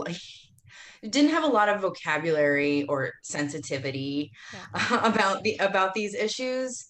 didn't 1.09 1.31
have 1.31 1.45
a 1.45 1.49
lot 1.49 1.69
of 1.69 1.81
vocabulary 1.81 2.85
or 2.85 3.13
sensitivity 3.23 4.33
yeah. 4.53 5.07
about 5.07 5.43
the 5.43 5.57
about 5.61 5.95
these 5.95 6.15
issues 6.15 6.87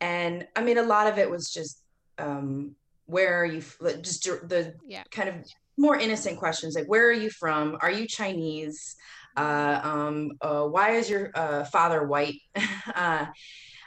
and 0.00 0.46
i 0.56 0.62
mean 0.62 0.78
a 0.78 0.82
lot 0.82 1.06
of 1.06 1.18
it 1.18 1.28
was 1.28 1.50
just 1.50 1.82
um 2.18 2.74
where 3.06 3.40
are 3.40 3.46
you 3.46 3.62
just 4.02 4.24
the 4.24 4.74
yeah. 4.86 5.02
kind 5.10 5.28
of 5.28 5.34
more 5.78 5.96
innocent 5.96 6.38
questions 6.38 6.74
like 6.74 6.86
where 6.86 7.08
are 7.08 7.12
you 7.12 7.30
from? 7.30 7.78
Are 7.80 7.90
you 7.90 8.06
chinese? 8.06 8.96
Uh, 9.36 9.80
um, 9.84 10.32
uh, 10.40 10.64
why 10.64 10.90
is 10.90 11.08
your 11.08 11.30
uh, 11.34 11.64
father 11.64 12.06
white? 12.06 12.40
Uh, 12.94 13.26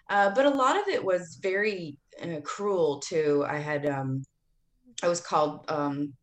uh, 0.10 0.30
but 0.36 0.46
a 0.46 0.50
lot 0.50 0.80
of 0.80 0.88
it 0.88 1.04
was 1.04 1.40
very 1.42 1.98
uh, 2.22 2.40
cruel 2.44 3.00
too. 3.00 3.44
I 3.48 3.58
had 3.58 3.86
um, 3.86 4.24
i 5.02 5.08
was 5.08 5.20
called 5.20 5.66
um, 5.70 6.14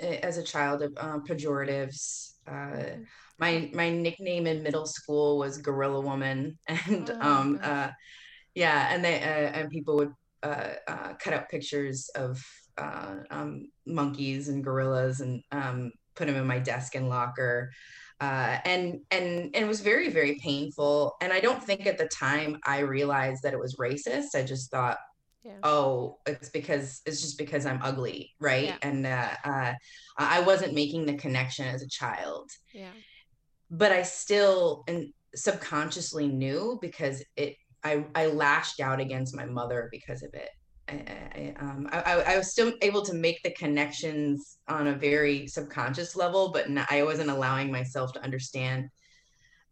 as 0.00 0.36
a 0.36 0.42
child 0.42 0.82
of 0.82 0.92
pejoratives. 1.24 2.34
Uh, 2.46 2.98
my 3.38 3.70
my 3.72 3.88
nickname 3.90 4.46
in 4.46 4.62
middle 4.62 4.86
school 4.86 5.38
was 5.38 5.58
Gorilla 5.58 6.00
Woman, 6.00 6.58
and 6.68 7.10
oh, 7.10 7.20
um, 7.20 7.58
uh, 7.62 7.88
yeah, 8.54 8.88
and 8.92 9.04
they 9.04 9.22
uh, 9.22 9.50
and 9.56 9.70
people 9.70 9.96
would 9.96 10.12
uh, 10.42 10.72
uh, 10.86 11.14
cut 11.14 11.34
out 11.34 11.48
pictures 11.48 12.08
of 12.14 12.42
uh, 12.78 13.16
um, 13.30 13.66
monkeys 13.86 14.48
and 14.48 14.62
gorillas 14.62 15.20
and 15.20 15.42
um, 15.52 15.92
put 16.14 16.26
them 16.26 16.36
in 16.36 16.46
my 16.46 16.58
desk 16.58 16.94
and 16.94 17.08
locker. 17.08 17.70
Uh, 18.20 18.58
and 18.64 19.00
and 19.10 19.26
and 19.26 19.54
it 19.54 19.68
was 19.68 19.82
very 19.82 20.08
very 20.08 20.38
painful 20.42 21.14
and 21.20 21.34
i 21.34 21.38
don't 21.38 21.62
think 21.62 21.84
at 21.84 21.98
the 21.98 22.08
time 22.08 22.56
i 22.64 22.78
realized 22.78 23.42
that 23.42 23.52
it 23.52 23.60
was 23.60 23.76
racist 23.76 24.34
i 24.34 24.42
just 24.42 24.70
thought 24.70 24.96
yeah. 25.44 25.58
oh 25.64 26.16
it's 26.24 26.48
because 26.48 27.02
it's 27.04 27.20
just 27.20 27.36
because 27.36 27.66
i'm 27.66 27.78
ugly 27.82 28.32
right 28.40 28.68
yeah. 28.68 28.76
and 28.80 29.06
uh, 29.06 29.28
uh, 29.44 29.74
i 30.16 30.40
wasn't 30.40 30.72
making 30.72 31.04
the 31.04 31.12
connection 31.12 31.66
as 31.66 31.82
a 31.82 31.88
child 31.88 32.50
yeah 32.72 32.88
but 33.70 33.92
i 33.92 34.00
still 34.00 34.82
and 34.88 35.12
subconsciously 35.34 36.26
knew 36.26 36.78
because 36.80 37.22
it 37.36 37.56
i 37.86 38.04
i 38.14 38.26
lashed 38.26 38.80
out 38.80 39.00
against 39.00 39.34
my 39.34 39.44
mother 39.44 39.88
because 39.90 40.22
of 40.22 40.32
it 40.34 40.50
I, 40.88 40.94
I, 40.94 41.54
um, 41.58 41.88
I, 41.90 42.00
I, 42.34 42.38
was 42.38 42.52
still 42.52 42.72
able 42.80 43.02
to 43.02 43.12
make 43.12 43.42
the 43.42 43.50
connections 43.50 44.58
on 44.68 44.86
a 44.86 44.94
very 44.94 45.48
subconscious 45.48 46.14
level, 46.14 46.52
but 46.52 46.70
not, 46.70 46.86
I 46.92 47.02
wasn't 47.02 47.28
allowing 47.28 47.72
myself 47.72 48.12
to 48.12 48.22
understand 48.22 48.88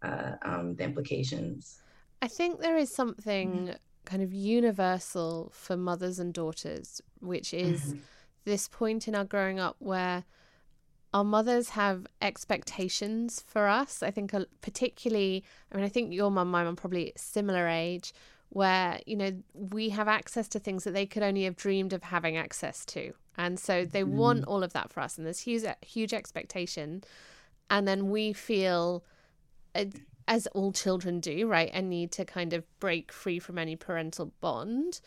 uh, 0.02 0.32
um, 0.42 0.74
the 0.74 0.82
implications. 0.82 1.78
I 2.20 2.26
think 2.26 2.58
there 2.58 2.76
is 2.76 2.92
something 2.92 3.50
mm-hmm 3.52 3.72
kind 4.04 4.22
of 4.22 4.32
universal 4.32 5.50
for 5.54 5.76
mothers 5.76 6.18
and 6.18 6.32
daughters, 6.32 7.00
which 7.20 7.54
is 7.54 7.80
mm-hmm. 7.80 7.98
this 8.44 8.68
point 8.68 9.08
in 9.08 9.14
our 9.14 9.24
growing 9.24 9.58
up 9.58 9.76
where 9.78 10.24
our 11.14 11.24
mothers 11.24 11.70
have 11.70 12.06
expectations 12.20 13.44
for 13.46 13.68
us. 13.68 14.02
I 14.02 14.10
think, 14.10 14.34
particularly, 14.60 15.44
I 15.70 15.76
mean, 15.76 15.84
I 15.84 15.88
think 15.88 16.12
your 16.12 16.30
mum, 16.30 16.50
my 16.50 16.64
mum, 16.64 16.74
probably 16.74 17.12
similar 17.16 17.68
age, 17.68 18.12
where, 18.48 18.98
you 19.06 19.16
know, 19.16 19.32
we 19.54 19.90
have 19.90 20.08
access 20.08 20.48
to 20.48 20.58
things 20.58 20.82
that 20.84 20.92
they 20.92 21.06
could 21.06 21.22
only 21.22 21.44
have 21.44 21.54
dreamed 21.54 21.92
of 21.92 22.02
having 22.02 22.36
access 22.36 22.84
to. 22.86 23.12
And 23.38 23.60
so 23.60 23.84
they 23.84 24.02
mm. 24.02 24.08
want 24.08 24.44
all 24.44 24.64
of 24.64 24.72
that 24.72 24.92
for 24.92 25.00
us. 25.00 25.16
And 25.16 25.24
there's 25.24 25.40
huge, 25.40 25.64
huge 25.82 26.12
expectation. 26.12 27.04
And 27.70 27.86
then 27.86 28.10
we 28.10 28.32
feel 28.32 29.04
as 30.26 30.46
all 30.48 30.72
children 30.72 31.20
do, 31.20 31.46
right, 31.46 31.72
a 31.72 31.80
need 31.80 32.10
to 32.12 32.24
kind 32.24 32.52
of 32.52 32.64
break 32.80 33.12
free 33.12 33.38
from 33.38 33.56
any 33.58 33.76
parental 33.76 34.32
bond. 34.40 35.00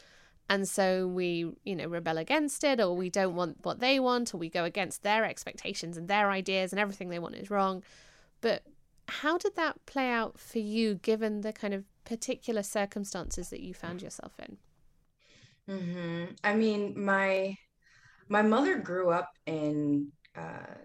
And 0.50 0.68
so 0.68 1.08
we, 1.08 1.52
you 1.66 1.76
know, 1.76 1.88
rebel 1.88 2.18
against 2.18 2.64
it, 2.64 2.80
or 2.80 2.96
we 2.96 3.10
don't 3.10 3.36
want 3.36 3.58
what 3.64 3.80
they 3.80 4.00
want, 4.00 4.34
or 4.34 4.38
we 4.38 4.50
go 4.50 4.64
against 4.64 5.04
their 5.04 5.26
expectations 5.26 5.98
and 5.98 6.08
their 6.08 6.32
ideas, 6.32 6.72
and 6.72 6.80
everything 6.80 7.10
they 7.10 7.20
want 7.20 7.36
is 7.36 7.50
wrong. 7.50 7.84
But 8.40 8.64
how 9.10 9.38
did 9.38 9.56
that 9.56 9.86
play 9.86 10.10
out 10.10 10.40
for 10.40 10.60
you, 10.60 10.96
given 10.96 11.42
the 11.42 11.54
kind 11.54 11.74
of 11.74 11.84
particular 12.06 12.64
circumstances 12.64 13.50
that 13.50 13.62
you 13.62 13.74
found 13.74 14.02
yourself 14.02 14.34
in? 14.40 14.58
Mm-hmm. 15.70 16.26
I 16.44 16.54
mean, 16.54 16.94
my 17.04 17.58
my 18.30 18.42
mother 18.42 18.78
grew 18.78 19.10
up 19.10 19.32
in 19.46 20.12
uh, 20.36 20.76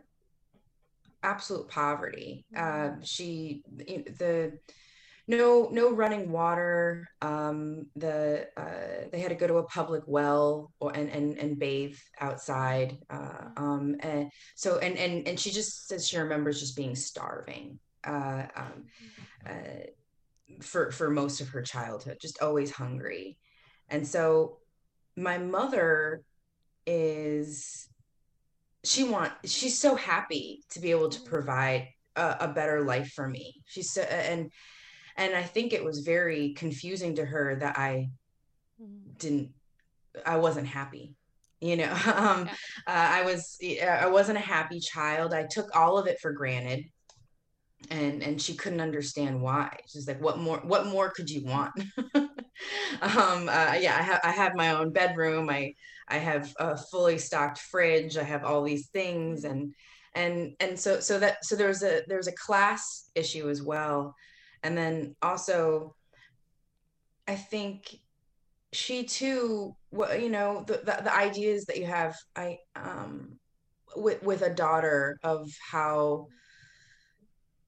absolute 1.23 1.69
poverty. 1.69 2.45
Uh, 2.57 2.90
she 3.02 3.62
the 3.76 4.59
no 5.29 5.69
no 5.71 5.93
running 5.93 6.31
water. 6.31 7.09
Um, 7.21 7.87
the 7.97 8.49
uh, 8.57 9.09
they 9.11 9.21
had 9.21 9.31
to 9.31 9.35
go 9.35 9.47
to 9.47 9.59
a 9.59 9.64
public 9.64 10.02
well 10.07 10.73
or 10.81 10.91
and 10.93 11.09
and, 11.11 11.38
and 11.38 11.59
bathe 11.59 11.97
outside. 12.21 12.99
Uh, 13.09 13.49
um, 13.57 13.97
and 14.00 14.31
so 14.57 14.79
and 14.79 14.97
and 14.97 15.26
and 15.29 15.38
she 15.38 15.50
just 15.50 15.88
says 15.88 16.09
she 16.09 16.19
remembers 16.19 16.61
just 16.61 16.76
being 16.76 16.97
starving. 16.97 17.79
Uh, 18.05 18.47
um, 18.57 18.85
uh, 19.49 19.87
for 20.61 20.91
for 20.91 21.11
most 21.11 21.41
of 21.41 21.49
her 21.50 21.62
childhood, 21.62 22.19
just 22.21 22.43
always 22.43 22.71
hungry, 22.71 23.38
and 23.88 24.07
so 24.07 24.59
my 25.17 25.38
mother 25.38 26.23
is 26.87 27.88
she 28.85 29.05
want 29.05 29.33
she's 29.45 29.79
so 29.79 29.95
happy 29.95 30.62
to 30.71 30.81
be 30.81 30.91
able 30.91 31.09
to 31.09 31.21
mm-hmm. 31.21 31.29
provide 31.29 31.88
a, 32.17 32.37
a, 32.41 32.49
better 32.49 32.83
life 32.83 33.12
for 33.14 33.29
me 33.29 33.62
she's 33.67 33.93
so 33.93 34.02
and 34.02 34.50
and 35.16 35.35
i 35.35 35.42
think 35.42 35.73
it 35.73 35.85
was 35.85 36.00
very 36.00 36.52
confusing 36.54 37.14
to 37.14 37.25
her 37.25 37.57
that 37.57 37.78
i 37.78 38.09
mm-hmm. 38.81 39.12
didn't 39.19 39.50
i 40.26 40.37
wasn't 40.37 40.66
happy 40.66 41.14
you 41.62 41.76
know? 41.76 41.92
Um 42.07 42.47
yeah. 42.47 42.52
uh, 42.87 43.09
i 43.21 43.23
was 43.23 43.59
i 43.62 44.07
wasn't 44.07 44.38
a 44.38 44.40
happy 44.40 44.81
child. 44.81 45.33
I 45.33 45.45
took 45.45 45.75
all 45.75 45.97
of 45.97 46.07
it 46.07 46.19
for 46.21 46.33
granted. 46.33 46.85
And 47.90 48.23
and 48.23 48.42
she 48.42 48.54
couldn't 48.54 48.81
understand 48.81 49.40
why. 49.40 49.78
She's 49.88 50.07
like 50.07 50.21
what 50.21 50.38
more 50.38 50.59
what 50.64 50.87
more 50.87 51.11
could 51.11 51.31
you 51.31 51.45
want? 51.45 51.73
Um 53.00 53.49
uh, 53.49 53.75
yeah 53.81 53.97
i 53.99 54.02
have 54.02 54.21
i 54.23 54.31
have 54.31 54.54
my 54.54 54.71
own 54.71 54.92
bedroom. 54.92 55.50
I 55.50 55.75
I 56.07 56.19
have 56.19 56.52
a 56.61 56.76
fully 56.76 57.19
stocked 57.19 57.59
fridge. 57.59 58.16
I 58.16 58.23
have 58.23 58.45
all 58.45 58.62
these 58.62 58.88
things, 58.88 59.45
and 59.45 59.75
and 60.14 60.54
and 60.61 60.78
so 60.78 61.00
so 61.00 61.19
that 61.19 61.45
so 61.45 61.57
there's 61.57 61.83
a 61.83 62.02
there's 62.07 62.28
a 62.28 62.37
class 62.47 63.11
issue 63.16 63.49
as 63.49 63.62
well, 63.62 64.14
and 64.62 64.76
then 64.76 65.16
also, 65.23 65.95
I 67.26 67.35
think 67.35 67.97
she 68.73 69.04
too, 69.04 69.76
you 69.92 70.31
know, 70.31 70.64
the 70.66 70.78
the, 70.78 71.02
the 71.04 71.14
ideas 71.14 71.66
that 71.66 71.78
you 71.78 71.87
have, 71.87 72.16
I 72.37 72.59
um, 72.76 73.38
with 73.97 74.23
with 74.23 74.42
a 74.42 74.54
daughter 74.54 75.19
of 75.23 75.50
how 75.71 76.28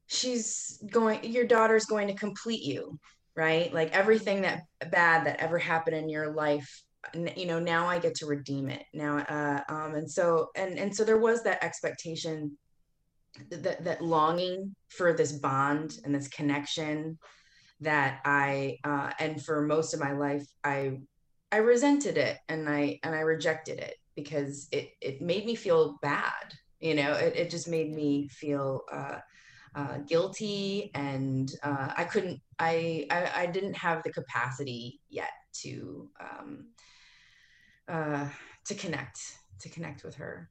she's 0.06 0.82
going 0.90 1.24
your 1.24 1.46
daughter's 1.46 1.86
going 1.86 2.08
to 2.08 2.14
complete 2.14 2.62
you 2.62 2.98
right? 3.36 3.72
Like 3.74 3.92
everything 3.92 4.42
that 4.42 4.62
bad 4.90 5.26
that 5.26 5.40
ever 5.40 5.58
happened 5.58 5.96
in 5.96 6.08
your 6.08 6.32
life 6.32 6.84
you 7.36 7.44
know 7.44 7.58
now 7.58 7.86
i 7.86 7.98
get 7.98 8.14
to 8.14 8.26
redeem 8.26 8.70
it. 8.70 8.82
Now 8.94 9.18
uh, 9.18 9.60
um, 9.68 9.94
and 9.94 10.10
so 10.10 10.48
and 10.56 10.78
and 10.78 10.94
so 10.94 11.04
there 11.04 11.18
was 11.18 11.42
that 11.42 11.62
expectation 11.62 12.56
that 13.50 13.84
that 13.84 14.02
longing 14.02 14.74
for 14.88 15.12
this 15.12 15.32
bond 15.32 15.98
and 16.04 16.14
this 16.14 16.28
connection 16.28 17.18
that 17.80 18.20
I 18.24 18.78
uh, 18.84 19.10
and 19.18 19.42
for 19.42 19.62
most 19.62 19.94
of 19.94 20.00
my 20.00 20.12
life 20.12 20.46
I 20.62 20.98
I 21.52 21.58
resented 21.58 22.18
it 22.18 22.38
and 22.48 22.68
I 22.68 22.98
and 23.02 23.14
I 23.14 23.20
rejected 23.20 23.78
it 23.78 23.96
because 24.16 24.68
it 24.72 24.90
it 25.00 25.20
made 25.20 25.46
me 25.46 25.54
feel 25.54 25.98
bad. 26.02 26.54
You 26.80 26.94
know, 26.94 27.12
it, 27.12 27.36
it 27.36 27.50
just 27.50 27.68
made 27.68 27.94
me 27.94 28.28
feel 28.28 28.82
uh, 28.92 29.18
uh, 29.74 29.98
guilty 29.98 30.90
and 30.94 31.50
uh, 31.62 31.92
I 31.96 32.04
couldn't 32.04 32.40
I, 32.58 33.06
I, 33.10 33.42
I 33.42 33.46
didn't 33.46 33.74
have 33.74 34.02
the 34.02 34.12
capacity 34.12 35.00
yet 35.08 35.30
to 35.62 36.08
um, 36.20 36.66
uh, 37.88 38.28
to 38.66 38.74
connect 38.74 39.20
to 39.60 39.68
connect 39.68 40.04
with 40.04 40.16
her. 40.16 40.50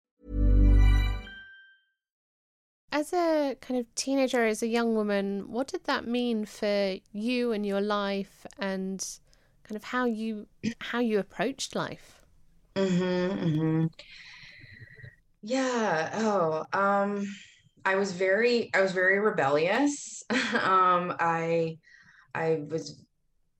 As 2.93 3.13
a 3.13 3.55
kind 3.61 3.79
of 3.79 3.93
teenager, 3.95 4.45
as 4.45 4.61
a 4.61 4.67
young 4.67 4.95
woman, 4.95 5.49
what 5.49 5.67
did 5.67 5.85
that 5.85 6.05
mean 6.05 6.45
for 6.45 6.97
you 7.13 7.53
and 7.53 7.65
your 7.65 7.79
life 7.79 8.45
and 8.59 9.05
kind 9.63 9.77
of 9.77 9.85
how 9.85 10.05
you 10.05 10.47
how 10.79 10.99
you 10.99 11.17
approached 11.17 11.73
life? 11.75 12.21
Mm-hmm, 12.75 13.45
mm-hmm. 13.45 13.85
Yeah. 15.41 16.09
Oh, 16.15 16.65
um, 16.73 17.25
I 17.85 17.95
was 17.95 18.11
very, 18.11 18.69
I 18.73 18.81
was 18.81 18.91
very 18.91 19.19
rebellious. 19.19 20.23
um, 20.29 21.15
I, 21.19 21.77
I 22.35 22.63
was, 22.69 23.03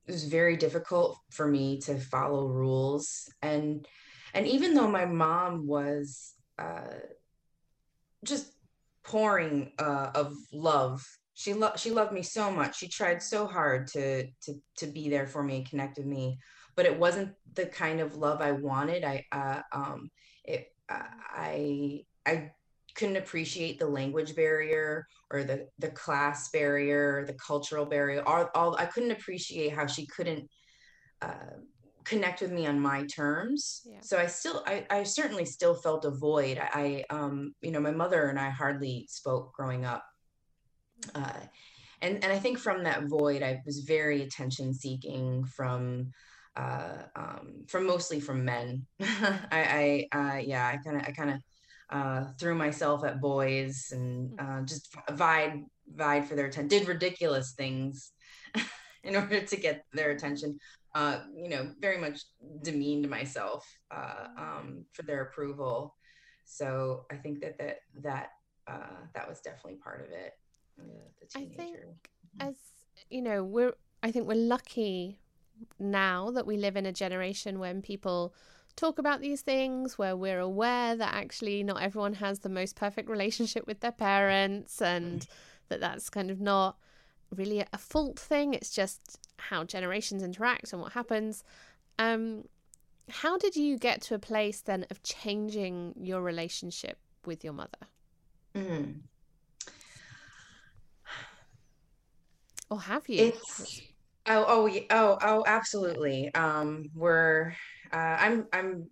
it 0.08 0.12
was 0.12 0.26
very 0.26 0.58
difficult 0.58 1.18
for 1.32 1.48
me 1.48 1.80
to 1.82 2.00
follow 2.00 2.48
rules, 2.48 3.30
and, 3.42 3.88
and 4.34 4.48
even 4.48 4.74
though 4.74 4.88
my 4.88 5.06
mom 5.06 5.68
was, 5.68 6.34
uh, 6.60 7.00
just 8.24 8.54
pouring 9.04 9.72
uh, 9.80 10.12
of 10.16 10.34
love. 10.52 11.06
She 11.34 11.54
loved 11.54 11.80
she 11.80 11.92
loved 11.92 12.12
me 12.12 12.22
so 12.22 12.52
much. 12.52 12.78
She 12.78 12.88
tried 12.88 13.22
so 13.22 13.48
hard 13.48 13.88
to 13.88 14.26
to 14.26 14.54
to 14.78 14.88
be 14.88 15.10
there 15.10 15.28
for 15.28 15.44
me 15.44 15.58
and 15.58 15.70
connect 15.70 15.98
with 15.98 16.08
me, 16.08 16.38
but 16.76 16.86
it 16.86 16.98
wasn't 16.98 17.34
the 17.54 17.66
kind 17.66 18.00
of 18.00 18.16
love 18.16 18.42
I 18.42 18.52
wanted. 18.52 19.04
I 19.04 19.26
uh, 19.32 19.62
um 19.72 20.10
it 20.44 20.68
uh, 20.90 21.04
I 21.30 22.02
I 22.26 22.52
couldn't 22.96 23.18
appreciate 23.18 23.80
the 23.80 23.88
language 23.88 24.36
barrier 24.36 25.08
or 25.32 25.44
the 25.44 25.68
the 25.80 25.90
class 25.90 26.50
barrier, 26.50 27.26
the 27.26 27.34
cultural 27.34 27.86
barrier. 27.86 28.24
All, 28.28 28.50
all 28.54 28.76
I 28.78 28.86
couldn't 28.86 29.12
appreciate 29.12 29.74
how 29.74 29.88
she 29.88 30.06
couldn't 30.06 30.50
uh, 31.22 31.58
connect 32.04 32.42
with 32.42 32.52
me 32.52 32.68
on 32.68 32.80
my 32.80 33.06
terms. 33.06 33.82
Yeah. 33.86 34.00
so 34.02 34.18
i 34.18 34.28
still 34.28 34.64
I, 34.66 34.86
I 34.90 35.04
certainly 35.04 35.46
still 35.46 35.76
felt 35.76 36.06
a 36.06 36.12
void. 36.12 36.60
I, 36.62 37.04
um 37.10 37.54
you 37.62 37.72
know 37.72 37.80
my 37.80 37.92
mother 37.92 38.28
and 38.28 38.40
i 38.40 38.50
hardly 38.50 39.08
spoke 39.10 39.54
growing 39.54 39.86
up. 39.86 40.04
Uh 41.16 41.40
and 42.02 42.24
and 42.24 42.32
i 42.32 42.40
think 42.40 42.58
from 42.58 42.84
that 42.84 43.04
void 43.06 43.44
i 43.44 43.62
was 43.66 43.80
very 43.80 44.24
attention 44.24 44.74
seeking 44.74 45.44
from 45.46 46.12
uh 46.56 47.04
um 47.16 47.64
from 47.68 47.86
mostly 47.86 48.20
from 48.20 48.44
men. 48.46 48.86
I 49.02 50.08
i 50.12 50.18
uh 50.18 50.38
yeah 50.38 50.68
i 50.68 50.78
kind 50.78 50.98
of 50.98 51.08
i 51.08 51.12
kind 51.12 51.32
of 51.32 51.42
uh 51.90 52.32
threw 52.40 52.56
myself 52.56 53.04
at 53.04 53.22
boys 53.22 53.90
and 53.92 54.32
mm. 54.32 54.62
uh 54.62 54.66
just 54.66 54.96
vied 55.12 55.64
vied 55.94 56.28
for 56.28 56.36
their 56.36 56.46
attention 56.48 56.68
did 56.68 56.88
ridiculous 56.88 57.54
things 57.54 58.12
in 59.04 59.16
order 59.16 59.42
to 59.42 59.58
get 59.58 59.86
their 59.94 60.12
attention 60.12 60.58
uh, 60.94 61.20
you 61.36 61.50
know, 61.50 61.72
very 61.80 61.98
much 61.98 62.22
demeaned 62.64 63.10
myself 63.10 63.66
uh, 63.92 64.28
um, 64.38 64.86
for 64.94 65.04
their 65.04 65.24
approval. 65.24 65.96
So 66.46 67.06
I 67.12 67.16
think 67.16 67.42
that 67.42 67.58
that 67.60 67.80
that 68.04 68.30
uh, 68.68 69.06
that 69.14 69.28
was 69.28 69.40
definitely 69.40 69.80
part 69.84 70.02
of 70.02 70.12
it. 70.12 70.34
I 71.36 71.46
think 71.56 71.78
mm-hmm. 71.78 72.50
as 72.50 72.56
you 73.10 73.22
know, 73.22 73.44
we're 73.44 73.74
I 74.04 74.12
think 74.12 74.28
we're 74.28 74.36
lucky 74.36 75.20
now 75.80 76.32
that 76.32 76.48
we 76.48 76.58
live 76.58 76.76
in 76.76 76.86
a 76.86 76.92
generation 76.92 77.60
when 77.60 77.82
people 77.82 78.34
talk 78.76 79.00
about 79.00 79.22
these 79.22 79.42
things 79.42 79.98
where 79.98 80.16
we're 80.16 80.40
aware 80.40 80.96
that 80.96 81.14
actually 81.14 81.62
not 81.64 81.82
everyone 81.82 82.16
has 82.16 82.40
the 82.40 82.50
most 82.50 82.76
perfect 82.76 83.10
relationship 83.10 83.68
with 83.68 83.82
their 83.82 83.92
parents 83.92 84.82
and 84.82 85.22
mm-hmm. 85.22 85.34
that 85.70 85.80
that's 85.80 86.10
kind 86.10 86.32
of 86.32 86.40
not 86.40 86.78
really 87.36 87.64
a 87.74 87.78
fault 87.78 88.20
thing 88.20 88.54
it's 88.54 88.72
just 88.72 89.20
how 89.38 89.64
generations 89.64 90.24
interact 90.24 90.74
and 90.74 90.82
what 90.82 90.94
happens. 90.94 91.44
Um, 91.98 92.46
how 93.10 93.38
did 93.38 93.56
you 93.56 93.78
get 93.78 94.02
to 94.04 94.16
a 94.16 94.20
place 94.20 94.62
then 94.62 94.86
of 94.90 95.04
changing 95.04 95.96
your 95.98 96.22
relationship 96.22 96.98
with 97.26 97.44
your 97.44 97.54
mother? 97.54 97.70
Mm. 98.56 99.02
Or 102.70 102.80
have 102.80 103.10
you? 103.10 103.26
It's 103.26 103.82
oh 104.28 104.46
oh 104.48 104.80
oh 104.90 105.18
oh 105.22 105.44
absolutely. 105.46 106.34
Um, 106.34 106.90
we're 106.96 107.54
uh, 107.92 107.96
I'm 108.20 108.48
I'm 108.54 108.90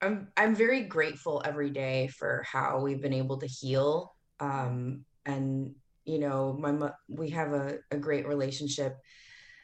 I'm 0.00 0.28
I'm 0.36 0.54
very 0.54 0.82
grateful 0.82 1.42
every 1.44 1.70
day 1.70 2.06
for 2.08 2.44
how 2.50 2.80
we've 2.80 3.02
been 3.02 3.12
able 3.12 3.38
to 3.38 3.46
heal. 3.46 4.14
Um, 4.38 5.04
and 5.24 5.74
you 6.06 6.18
know, 6.18 6.56
my 6.58 6.90
we 7.08 7.30
have 7.30 7.52
a, 7.52 7.78
a 7.90 7.96
great 7.96 8.26
relationship 8.26 8.96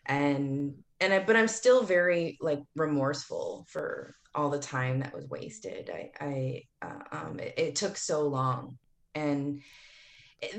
and 0.06 0.74
and 1.00 1.12
I, 1.12 1.18
but 1.20 1.36
I'm 1.36 1.48
still 1.48 1.82
very 1.82 2.38
like 2.40 2.60
remorseful 2.76 3.66
for 3.68 4.14
all 4.34 4.50
the 4.50 4.58
time 4.58 5.00
that 5.00 5.14
was 5.14 5.28
wasted. 5.28 5.90
I, 5.90 6.10
I, 6.20 6.62
uh, 6.80 7.16
um, 7.16 7.40
it, 7.40 7.54
it, 7.56 7.74
took 7.74 7.96
so 7.96 8.22
long, 8.22 8.78
and 9.14 9.60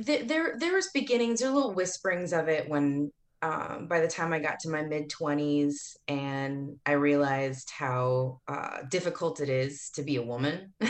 th- 0.05 0.27
there, 0.27 0.55
there 0.59 0.73
was 0.73 0.89
beginnings, 0.93 1.39
there 1.39 1.49
were 1.49 1.55
little 1.55 1.73
whisperings 1.73 2.33
of 2.33 2.49
it 2.49 2.69
when, 2.69 3.11
um, 3.43 3.87
by 3.87 3.99
the 3.99 4.07
time 4.07 4.31
I 4.31 4.39
got 4.39 4.59
to 4.59 4.69
my 4.69 4.83
mid 4.83 5.09
twenties, 5.09 5.97
and 6.07 6.77
I 6.85 6.93
realized 6.93 7.69
how 7.69 8.39
uh, 8.47 8.83
difficult 8.89 9.41
it 9.41 9.49
is 9.49 9.89
to 9.95 10.01
be 10.01 10.15
a 10.15 10.23
woman. 10.23 10.73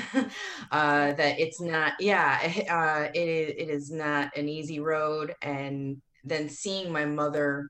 uh, 0.71 1.13
that 1.13 1.39
it's 1.39 1.59
not, 1.59 1.93
yeah, 1.99 2.39
uh, 2.69 3.09
it 3.11 3.27
is, 3.27 3.49
it 3.57 3.69
is 3.69 3.91
not 3.91 4.37
an 4.37 4.47
easy 4.47 4.79
road, 4.79 5.33
and 5.41 5.99
then 6.23 6.47
seeing 6.47 6.91
my 6.91 7.05
mother 7.05 7.69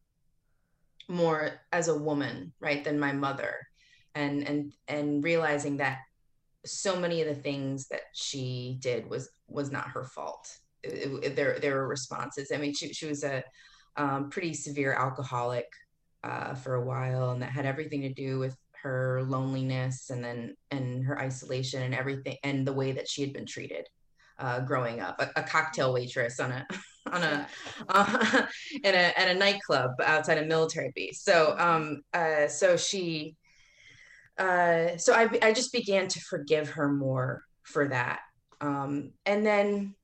more 1.07 1.61
as 1.71 1.87
a 1.87 1.97
woman 1.97 2.51
right 2.59 2.83
than 2.83 2.99
my 2.99 3.11
mother 3.11 3.55
and 4.15 4.43
and 4.47 4.73
and 4.87 5.23
realizing 5.23 5.77
that 5.77 5.99
so 6.65 6.97
many 6.97 7.21
of 7.21 7.27
the 7.27 7.41
things 7.41 7.87
that 7.87 8.03
she 8.13 8.77
did 8.79 9.09
was 9.09 9.29
was 9.47 9.71
not 9.71 9.87
her 9.89 10.05
fault. 10.05 10.47
It, 10.83 11.23
it, 11.23 11.35
there 11.35 11.59
there 11.59 11.75
were 11.75 11.87
responses. 11.87 12.51
I 12.53 12.57
mean, 12.57 12.73
she 12.73 12.93
she 12.93 13.05
was 13.05 13.23
a 13.23 13.43
um, 13.97 14.29
pretty 14.29 14.53
severe 14.53 14.93
alcoholic 14.93 15.67
uh, 16.23 16.55
for 16.55 16.75
a 16.75 16.85
while, 16.85 17.31
and 17.31 17.41
that 17.41 17.51
had 17.51 17.65
everything 17.65 18.01
to 18.01 18.13
do 18.13 18.39
with 18.39 18.57
her 18.81 19.23
loneliness 19.23 20.09
and 20.09 20.23
then 20.23 20.55
and 20.71 21.05
her 21.05 21.19
isolation 21.19 21.83
and 21.83 21.95
everything 21.95 22.35
and 22.43 22.67
the 22.67 22.73
way 22.73 22.91
that 22.91 23.07
she 23.07 23.21
had 23.21 23.31
been 23.31 23.45
treated 23.45 23.87
uh, 24.39 24.59
growing 24.59 24.99
up. 24.99 25.21
A, 25.21 25.39
a, 25.39 25.43
cocktail 25.43 25.93
waitress 25.93 26.41
on 26.41 26.51
a 26.51 26.67
on 27.11 27.23
a 27.23 27.47
uh, 27.89 28.45
in 28.83 28.93
a 28.93 29.13
at 29.17 29.29
a 29.29 29.35
nightclub 29.35 29.91
outside 30.03 30.37
a 30.37 30.45
military 30.45 30.91
base. 30.95 31.21
So 31.21 31.55
um 31.57 32.01
uh, 32.13 32.47
so 32.47 32.75
she 32.75 33.35
uh, 34.37 34.97
so 34.97 35.13
I, 35.13 35.29
I 35.41 35.53
just 35.53 35.71
began 35.71 36.07
to 36.07 36.19
forgive 36.19 36.69
her 36.71 36.89
more 36.89 37.43
for 37.63 37.87
that. 37.89 38.21
Um, 38.61 39.11
and 39.25 39.45
then, 39.45 39.95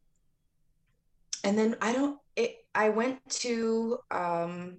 and 1.43 1.57
then 1.57 1.75
I 1.81 1.93
don't, 1.93 2.17
it, 2.35 2.57
I 2.73 2.89
went 2.89 3.19
to, 3.29 3.99
um, 4.11 4.77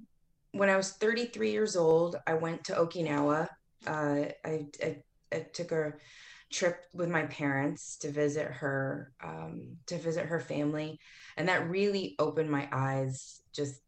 when 0.52 0.68
I 0.68 0.76
was 0.76 0.92
33 0.92 1.50
years 1.52 1.76
old, 1.76 2.16
I 2.26 2.34
went 2.34 2.64
to 2.64 2.74
Okinawa. 2.74 3.48
Uh, 3.86 4.24
I, 4.44 4.66
I, 4.82 5.02
I, 5.32 5.46
took 5.52 5.72
a 5.72 5.94
trip 6.52 6.84
with 6.92 7.08
my 7.08 7.22
parents 7.26 7.96
to 7.98 8.10
visit 8.10 8.46
her, 8.46 9.12
um, 9.22 9.76
to 9.86 9.96
visit 9.96 10.26
her 10.26 10.40
family. 10.40 10.98
And 11.36 11.48
that 11.48 11.70
really 11.70 12.16
opened 12.18 12.50
my 12.50 12.68
eyes 12.72 13.40
just 13.54 13.80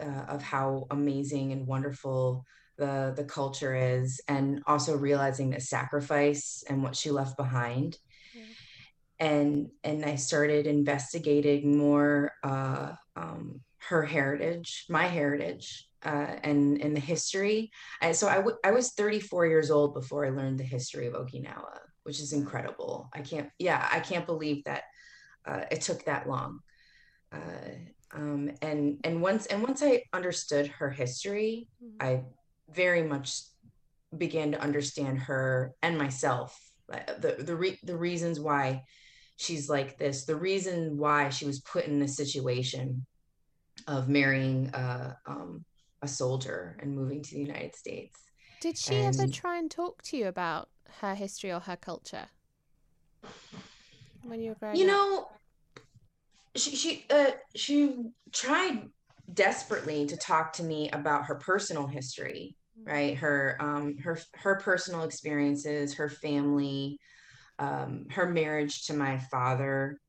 uh, 0.00 0.24
of 0.28 0.42
how 0.42 0.86
amazing 0.90 1.52
and 1.52 1.66
wonderful 1.66 2.44
the 2.76 3.12
the 3.16 3.24
culture 3.24 3.74
is 3.74 4.20
and 4.28 4.62
also 4.66 4.96
realizing 4.96 5.50
the 5.50 5.60
sacrifice 5.60 6.62
and 6.68 6.82
what 6.82 6.96
she 6.96 7.10
left 7.10 7.36
behind 7.36 7.98
and 9.20 9.68
and 9.84 10.04
i 10.04 10.14
started 10.14 10.66
investigating 10.66 11.76
more 11.76 12.32
uh, 12.44 12.92
um, 13.16 13.60
her 13.78 14.02
heritage 14.02 14.86
my 14.88 15.06
heritage 15.06 15.88
uh, 16.04 16.36
and 16.44 16.80
and 16.80 16.94
the 16.94 17.00
history. 17.00 17.72
I, 18.00 18.12
so 18.12 18.28
I, 18.28 18.36
w- 18.36 18.56
I 18.64 18.70
was 18.70 18.92
34 18.92 19.46
years 19.46 19.70
old 19.70 19.94
before 19.94 20.24
i 20.24 20.30
learned 20.30 20.58
the 20.58 20.64
history 20.64 21.06
of 21.06 21.14
okinawa 21.14 21.78
which 22.08 22.20
is 22.20 22.32
incredible. 22.32 23.10
I 23.12 23.20
can't 23.20 23.50
yeah 23.58 23.86
i 23.92 24.00
can't 24.00 24.24
believe 24.24 24.64
that 24.64 24.84
uh, 25.46 25.64
it 25.70 25.82
took 25.82 26.04
that 26.06 26.26
long. 26.26 26.60
Uh, 27.30 27.74
um, 28.14 28.50
and 28.62 28.98
and 29.04 29.20
once 29.20 29.44
and 29.46 29.62
once 29.62 29.82
i 29.82 30.02
understood 30.14 30.68
her 30.68 30.88
history 30.88 31.68
mm-hmm. 31.84 31.96
i 32.00 32.22
very 32.72 33.02
much 33.02 33.42
began 34.16 34.52
to 34.52 34.62
understand 34.62 35.18
her 35.18 35.74
and 35.82 35.98
myself 35.98 36.58
uh, 36.90 37.00
the 37.18 37.32
the 37.42 37.54
re- 37.54 37.78
the 37.82 37.96
reasons 37.96 38.40
why 38.40 38.82
she's 39.38 39.70
like 39.70 39.96
this 39.98 40.24
the 40.24 40.36
reason 40.36 40.98
why 40.98 41.30
she 41.30 41.46
was 41.46 41.60
put 41.60 41.86
in 41.86 41.98
this 42.00 42.16
situation 42.16 43.06
of 43.86 44.08
marrying 44.08 44.68
a, 44.74 45.16
um, 45.26 45.64
a 46.02 46.08
soldier 46.08 46.76
and 46.82 46.94
moving 46.94 47.22
to 47.22 47.34
the 47.34 47.40
United 47.40 47.74
States. 47.74 48.18
Did 48.60 48.76
she 48.76 48.96
and, 48.96 49.14
ever 49.14 49.32
try 49.32 49.56
and 49.56 49.70
talk 49.70 50.02
to 50.02 50.16
you 50.16 50.26
about 50.26 50.68
her 51.00 51.14
history 51.14 51.52
or 51.52 51.60
her 51.60 51.76
culture 51.76 52.26
when 54.24 54.42
you 54.42 54.50
were 54.50 54.56
growing 54.56 54.76
You 54.76 54.84
up? 54.84 54.88
know, 54.88 55.28
she 56.56 56.76
she 56.76 57.04
uh, 57.08 57.30
she 57.54 57.94
tried 58.32 58.88
desperately 59.32 60.06
to 60.06 60.16
talk 60.16 60.52
to 60.54 60.64
me 60.64 60.90
about 60.90 61.26
her 61.26 61.36
personal 61.36 61.86
history 61.86 62.56
right 62.86 63.18
her 63.18 63.56
um 63.60 63.98
her 63.98 64.18
her 64.34 64.56
personal 64.56 65.02
experiences 65.02 65.94
her 65.94 66.08
family 66.08 66.98
um 67.58 68.06
her 68.10 68.28
marriage 68.28 68.86
to 68.86 68.94
my 68.94 69.18
father 69.18 70.00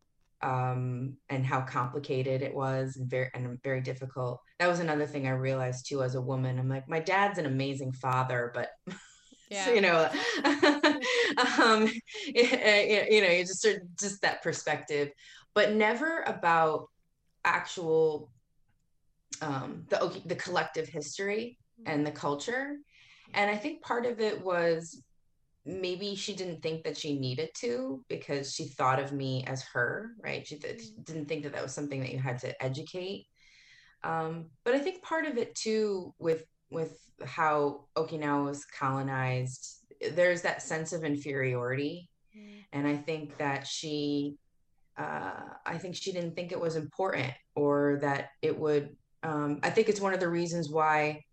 um 0.41 1.17
and 1.29 1.45
how 1.45 1.62
complicated 1.62 2.41
it 2.41 2.53
was 2.53 2.95
and 2.95 3.09
very 3.09 3.29
and 3.33 3.62
very 3.63 3.81
difficult 3.81 4.39
that 4.59 4.67
was 4.67 4.79
another 4.79 5.05
thing 5.05 5.27
i 5.27 5.31
realized 5.31 5.88
too 5.88 6.01
as 6.01 6.15
a 6.15 6.21
woman 6.21 6.57
i'm 6.59 6.69
like 6.69 6.88
my 6.88 6.99
dad's 6.99 7.38
an 7.38 7.45
amazing 7.45 7.91
father 7.91 8.51
but 8.53 8.69
yeah. 9.51 9.65
so, 9.65 9.73
you 9.73 9.81
know 9.81 10.09
um 11.59 11.89
you 12.33 13.21
know 13.21 13.29
you 13.29 13.45
just 13.45 13.67
just 13.99 14.21
that 14.21 14.41
perspective 14.41 15.09
but 15.53 15.73
never 15.73 16.21
about 16.21 16.88
actual 17.43 18.29
um 19.41 19.85
the 19.89 20.21
the 20.25 20.35
collective 20.35 20.88
history 20.88 21.57
and 21.85 22.05
the 22.05 22.12
culture. 22.12 22.77
And 23.33 23.49
I 23.49 23.55
think 23.55 23.81
part 23.81 24.05
of 24.05 24.19
it 24.19 24.43
was 24.43 25.01
maybe 25.69 26.15
she 26.15 26.34
didn't 26.34 26.62
think 26.62 26.84
that 26.84 26.97
she 26.97 27.17
needed 27.17 27.49
to 27.55 28.03
because 28.10 28.53
she 28.53 28.65
thought 28.65 28.99
of 28.99 29.12
me 29.12 29.43
as 29.47 29.63
her, 29.63 30.12
right? 30.23 30.45
She, 30.45 30.55
th- 30.55 30.82
she 30.82 30.91
didn't 31.03 31.27
think 31.27 31.43
that 31.43 31.53
that 31.53 31.63
was 31.63 31.73
something 31.73 31.99
that 32.01 32.12
you 32.12 32.19
had 32.19 32.39
to 32.39 32.63
educate. 32.63 33.27
Um, 34.03 34.47
but 34.63 34.73
I 34.73 34.79
think 34.79 35.03
part 35.03 35.25
of 35.25 35.38
it 35.38 35.53
too, 35.55 36.13
with 36.19 36.45
with 36.71 36.99
how 37.25 37.86
Okinawa 37.95 38.45
was 38.45 38.63
colonized, 38.65 39.84
there's 40.13 40.43
that 40.43 40.62
sense 40.62 40.93
of 40.93 41.03
inferiority, 41.03 42.10
mm. 42.36 42.63
and 42.71 42.88
I 42.88 42.95
think 42.95 43.38
that 43.38 43.67
she, 43.67 44.36
uh, 44.97 45.41
I 45.65 45.77
think 45.77 45.95
she 45.95 46.12
didn't 46.12 46.36
think 46.36 46.51
it 46.51 46.60
was 46.60 46.75
important 46.75 47.34
or 47.55 47.99
that 48.01 48.29
it 48.41 48.58
would. 48.58 48.95
Um, 49.21 49.60
I 49.63 49.69
think 49.69 49.89
it's 49.89 49.99
one 49.99 50.13
of 50.13 50.21
the 50.21 50.29
reasons 50.29 50.69
why 50.69 51.25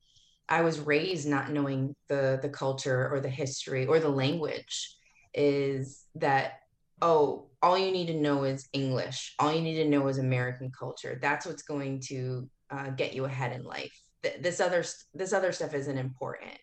I 0.49 0.63
was 0.63 0.81
raised 0.81 1.29
not 1.29 1.51
knowing 1.51 1.95
the 2.09 2.39
the 2.41 2.49
culture 2.49 3.09
or 3.13 3.21
the 3.21 3.29
history 3.29 3.87
or 3.87 3.99
the 3.99 4.09
language 4.09 4.97
is 5.35 6.05
that 6.15 6.61
oh 7.03 7.47
all 7.63 7.77
you 7.79 7.91
need 7.91 8.07
to 8.07 8.15
know 8.15 8.45
is 8.45 8.69
English. 8.73 9.35
All 9.39 9.53
you 9.53 9.61
need 9.61 9.77
to 9.83 9.89
know 9.89 10.07
is 10.09 10.19
American 10.19 10.71
culture. 10.71 11.19
That's 11.21 11.47
what's 11.47 11.63
going 11.63 12.01
to 12.09 12.49
uh, 12.71 12.91
get 12.91 13.15
you 13.15 13.25
ahead 13.25 13.53
in 13.53 13.65
life. 13.65 13.93
Th- 14.23 14.41
this 14.41 14.61
other 14.61 14.85
this 15.15 15.33
other 15.33 15.53
stuff 15.53 15.75
isn't 15.75 15.99
important. 15.99 16.59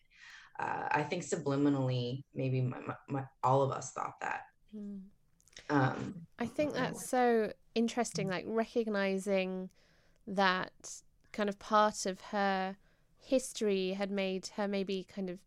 Uh, 0.59 0.87
I 0.91 1.03
think 1.03 1.23
subliminally 1.23 2.23
maybe 2.35 2.61
my, 2.61 2.77
my, 2.85 2.95
my, 3.09 3.23
all 3.43 3.63
of 3.63 3.71
us 3.71 3.91
thought 3.91 4.13
that. 4.21 4.41
Mm. 4.75 5.01
um, 5.69 6.15
I 6.39 6.45
think 6.45 6.73
that's 6.73 7.09
so 7.09 7.51
interesting 7.75 8.27
like 8.27 8.45
recognizing 8.47 9.69
that 10.27 10.71
kind 11.31 11.49
of 11.49 11.59
part 11.59 12.05
of 12.05 12.21
her 12.21 12.75
history 13.23 13.93
had 13.93 14.12
made 14.12 14.47
her 14.55 14.67
maybe 14.67 15.05
kind 15.13 15.29
of 15.29 15.39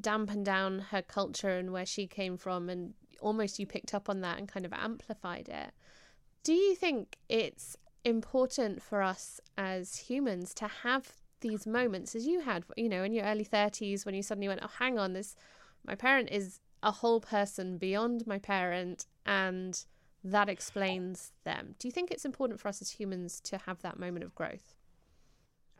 dampen 0.00 0.44
down 0.44 0.78
her 0.90 1.02
culture 1.02 1.58
and 1.58 1.72
where 1.72 1.86
she 1.86 2.06
came 2.06 2.36
from 2.36 2.68
and 2.68 2.94
almost 3.20 3.58
you 3.58 3.66
picked 3.66 3.94
up 3.94 4.08
on 4.08 4.20
that 4.20 4.38
and 4.38 4.48
kind 4.48 4.64
of 4.64 4.72
amplified 4.72 5.48
it. 5.48 5.72
Do 6.44 6.52
you 6.52 6.74
think 6.74 7.16
it's 7.28 7.76
important 8.04 8.82
for 8.82 9.02
us 9.02 9.40
as 9.56 9.96
humans 9.96 10.54
to 10.54 10.68
have 10.68 11.12
these 11.40 11.66
moments 11.66 12.16
as 12.16 12.26
you 12.26 12.40
had 12.40 12.64
you 12.76 12.88
know 12.88 13.04
in 13.04 13.12
your 13.12 13.24
early 13.24 13.44
30s 13.44 14.04
when 14.04 14.14
you 14.14 14.22
suddenly 14.22 14.48
went 14.48 14.60
oh 14.62 14.70
hang 14.78 14.98
on 14.98 15.12
this 15.12 15.36
my 15.86 15.94
parent 15.94 16.28
is 16.32 16.58
a 16.82 16.90
whole 16.90 17.20
person 17.20 17.78
beyond 17.78 18.26
my 18.26 18.38
parent 18.38 19.06
and 19.26 19.84
that 20.24 20.48
explains 20.48 21.32
them? 21.44 21.74
Do 21.78 21.88
you 21.88 21.92
think 21.92 22.10
it's 22.10 22.24
important 22.24 22.60
for 22.60 22.68
us 22.68 22.82
as 22.82 22.90
humans 22.90 23.40
to 23.42 23.58
have 23.58 23.82
that 23.82 23.98
moment 23.98 24.24
of 24.24 24.34
growth? 24.34 24.74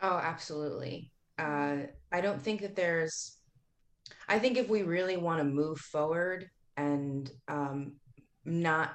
Oh 0.00 0.16
absolutely 0.16 1.10
uh, 1.38 1.76
I 2.12 2.20
don't 2.20 2.42
think 2.42 2.62
that 2.62 2.76
there's, 2.76 3.36
I 4.28 4.38
think 4.38 4.56
if 4.56 4.68
we 4.68 4.82
really 4.82 5.16
want 5.16 5.38
to 5.38 5.44
move 5.44 5.78
forward 5.78 6.48
and 6.76 7.30
um, 7.46 7.92
not 8.44 8.92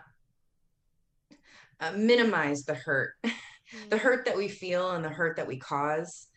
uh, 1.79 1.91
minimize 1.95 2.63
the 2.63 2.75
hurt, 2.75 3.13
mm-hmm. 3.23 3.89
the 3.89 3.97
hurt 3.97 4.25
that 4.25 4.37
we 4.37 4.47
feel 4.47 4.91
and 4.91 5.03
the 5.03 5.09
hurt 5.09 5.37
that 5.37 5.47
we 5.47 5.57
cause, 5.57 6.27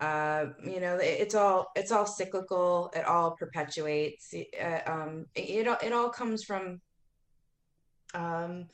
uh, 0.00 0.46
you 0.62 0.80
know, 0.80 0.96
it, 0.96 1.20
it's 1.20 1.34
all 1.34 1.68
it's 1.74 1.90
all 1.90 2.06
cyclical. 2.06 2.92
It 2.94 3.06
all 3.06 3.30
perpetuates. 3.30 4.34
Uh, 4.34 4.80
um, 4.86 5.26
it, 5.34 5.66
it 5.66 5.78
it 5.84 5.92
all 5.92 6.10
comes 6.10 6.44
from. 6.44 6.80
Um, 8.14 8.66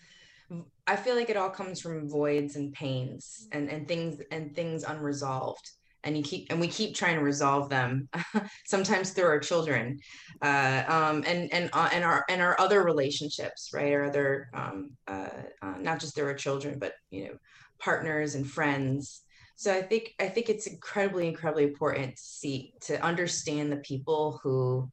I 0.86 0.96
feel 0.96 1.14
like 1.14 1.30
it 1.30 1.36
all 1.36 1.48
comes 1.48 1.80
from 1.80 2.08
voids 2.08 2.56
and 2.56 2.72
pains 2.72 3.46
and 3.52 3.70
and 3.70 3.86
things 3.86 4.20
and 4.32 4.54
things 4.54 4.82
unresolved 4.82 5.70
and 6.04 6.16
you 6.16 6.22
keep 6.22 6.46
and 6.50 6.60
we 6.60 6.68
keep 6.68 6.94
trying 6.94 7.16
to 7.16 7.22
resolve 7.22 7.68
them 7.68 8.08
sometimes 8.66 9.10
through 9.10 9.26
our 9.26 9.38
children 9.38 9.98
uh, 10.42 10.82
um, 10.88 11.24
and 11.26 11.52
and 11.52 11.70
uh, 11.72 11.88
and 11.92 12.04
our 12.04 12.24
and 12.28 12.40
our 12.42 12.58
other 12.60 12.82
relationships 12.82 13.70
right 13.72 13.92
our 13.92 14.04
other 14.04 14.50
um, 14.54 14.90
uh, 15.06 15.28
uh, 15.62 15.74
not 15.80 16.00
just 16.00 16.14
through 16.14 16.26
our 16.26 16.34
children 16.34 16.78
but 16.78 16.94
you 17.10 17.24
know 17.24 17.34
partners 17.78 18.34
and 18.34 18.48
friends 18.48 19.22
so 19.56 19.72
i 19.72 19.82
think 19.82 20.14
i 20.20 20.28
think 20.28 20.48
it's 20.48 20.66
incredibly 20.66 21.26
incredibly 21.28 21.64
important 21.64 22.16
to 22.16 22.22
see 22.22 22.72
to 22.80 23.00
understand 23.02 23.70
the 23.70 23.76
people 23.78 24.40
who 24.42 24.88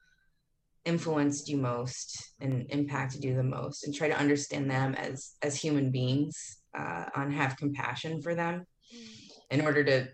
influenced 0.85 1.49
you 1.49 1.57
most 1.57 2.33
and 2.39 2.65
impacted 2.69 3.23
you 3.23 3.35
the 3.35 3.43
most 3.43 3.85
and 3.85 3.93
try 3.93 4.07
to 4.07 4.17
understand 4.17 4.69
them 4.69 4.95
as 4.95 5.35
as 5.41 5.55
human 5.55 5.91
beings 5.91 6.57
uh, 6.77 7.05
and 7.15 7.33
have 7.33 7.57
compassion 7.57 8.21
for 8.21 8.33
them 8.33 8.65
mm. 8.95 9.07
in 9.51 9.61
order 9.61 9.83
to 9.83 10.07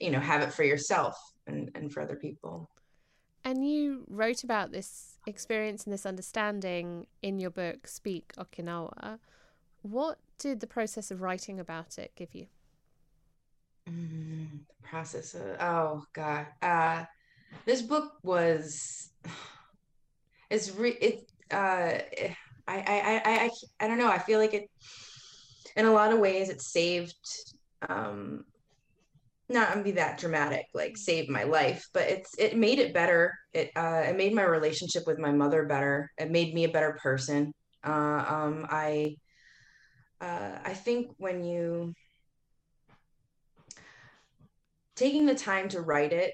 you 0.00 0.10
know 0.10 0.20
have 0.20 0.42
it 0.42 0.52
for 0.52 0.64
yourself 0.64 1.16
and, 1.46 1.70
and 1.74 1.92
for 1.92 2.00
other 2.02 2.16
people 2.16 2.70
And 3.44 3.66
you 3.68 4.04
wrote 4.08 4.42
about 4.44 4.72
this 4.72 5.18
experience 5.26 5.84
and 5.84 5.92
this 5.92 6.06
understanding 6.06 7.06
in 7.22 7.38
your 7.38 7.50
book, 7.50 7.86
Speak 7.86 8.32
Okinawa. 8.38 9.18
What 9.82 10.18
did 10.38 10.60
the 10.60 10.66
process 10.66 11.10
of 11.10 11.20
writing 11.20 11.60
about 11.60 11.98
it 11.98 12.12
give 12.16 12.34
you? 12.34 12.46
Mm, 13.88 14.60
the 14.68 14.88
process 14.88 15.34
of, 15.34 15.42
oh 15.60 16.04
god. 16.12 16.46
Uh 16.62 17.04
this 17.66 17.82
book 17.82 18.14
was 18.22 19.10
it's 20.50 20.70
re 20.70 20.90
it 21.00 21.30
uh 21.50 21.98
I, 22.66 22.76
I 22.76 23.22
I 23.24 23.44
I 23.44 23.50
I 23.80 23.88
don't 23.88 23.98
know. 23.98 24.08
I 24.08 24.18
feel 24.18 24.38
like 24.38 24.54
it 24.54 24.70
in 25.76 25.86
a 25.86 25.92
lot 25.92 26.12
of 26.12 26.18
ways 26.18 26.48
it 26.48 26.62
saved 26.62 27.16
um 27.88 28.44
not 29.48 29.70
gonna 29.70 29.82
be 29.82 29.92
that 29.92 30.18
dramatic 30.18 30.64
like 30.74 30.96
save 30.96 31.28
my 31.28 31.42
life 31.44 31.86
but 31.92 32.04
it's 32.08 32.30
it 32.38 32.56
made 32.56 32.78
it 32.78 32.94
better. 32.94 33.34
It 33.52 33.70
uh 33.76 34.04
it 34.08 34.16
made 34.16 34.34
my 34.34 34.44
relationship 34.44 35.04
with 35.06 35.18
my 35.18 35.32
mother 35.32 35.64
better. 35.66 36.10
It 36.18 36.30
made 36.30 36.54
me 36.54 36.64
a 36.64 36.68
better 36.70 36.98
person. 37.02 37.52
Uh 37.84 38.24
um 38.26 38.66
i 38.70 39.16
uh 40.20 40.58
i 40.64 40.72
think 40.72 41.10
when 41.18 41.44
you 41.44 41.92
taking 44.96 45.26
the 45.26 45.34
time 45.34 45.68
to 45.68 45.80
write 45.80 46.12
it 46.12 46.32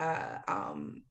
uh 0.00 0.38
um 0.46 1.02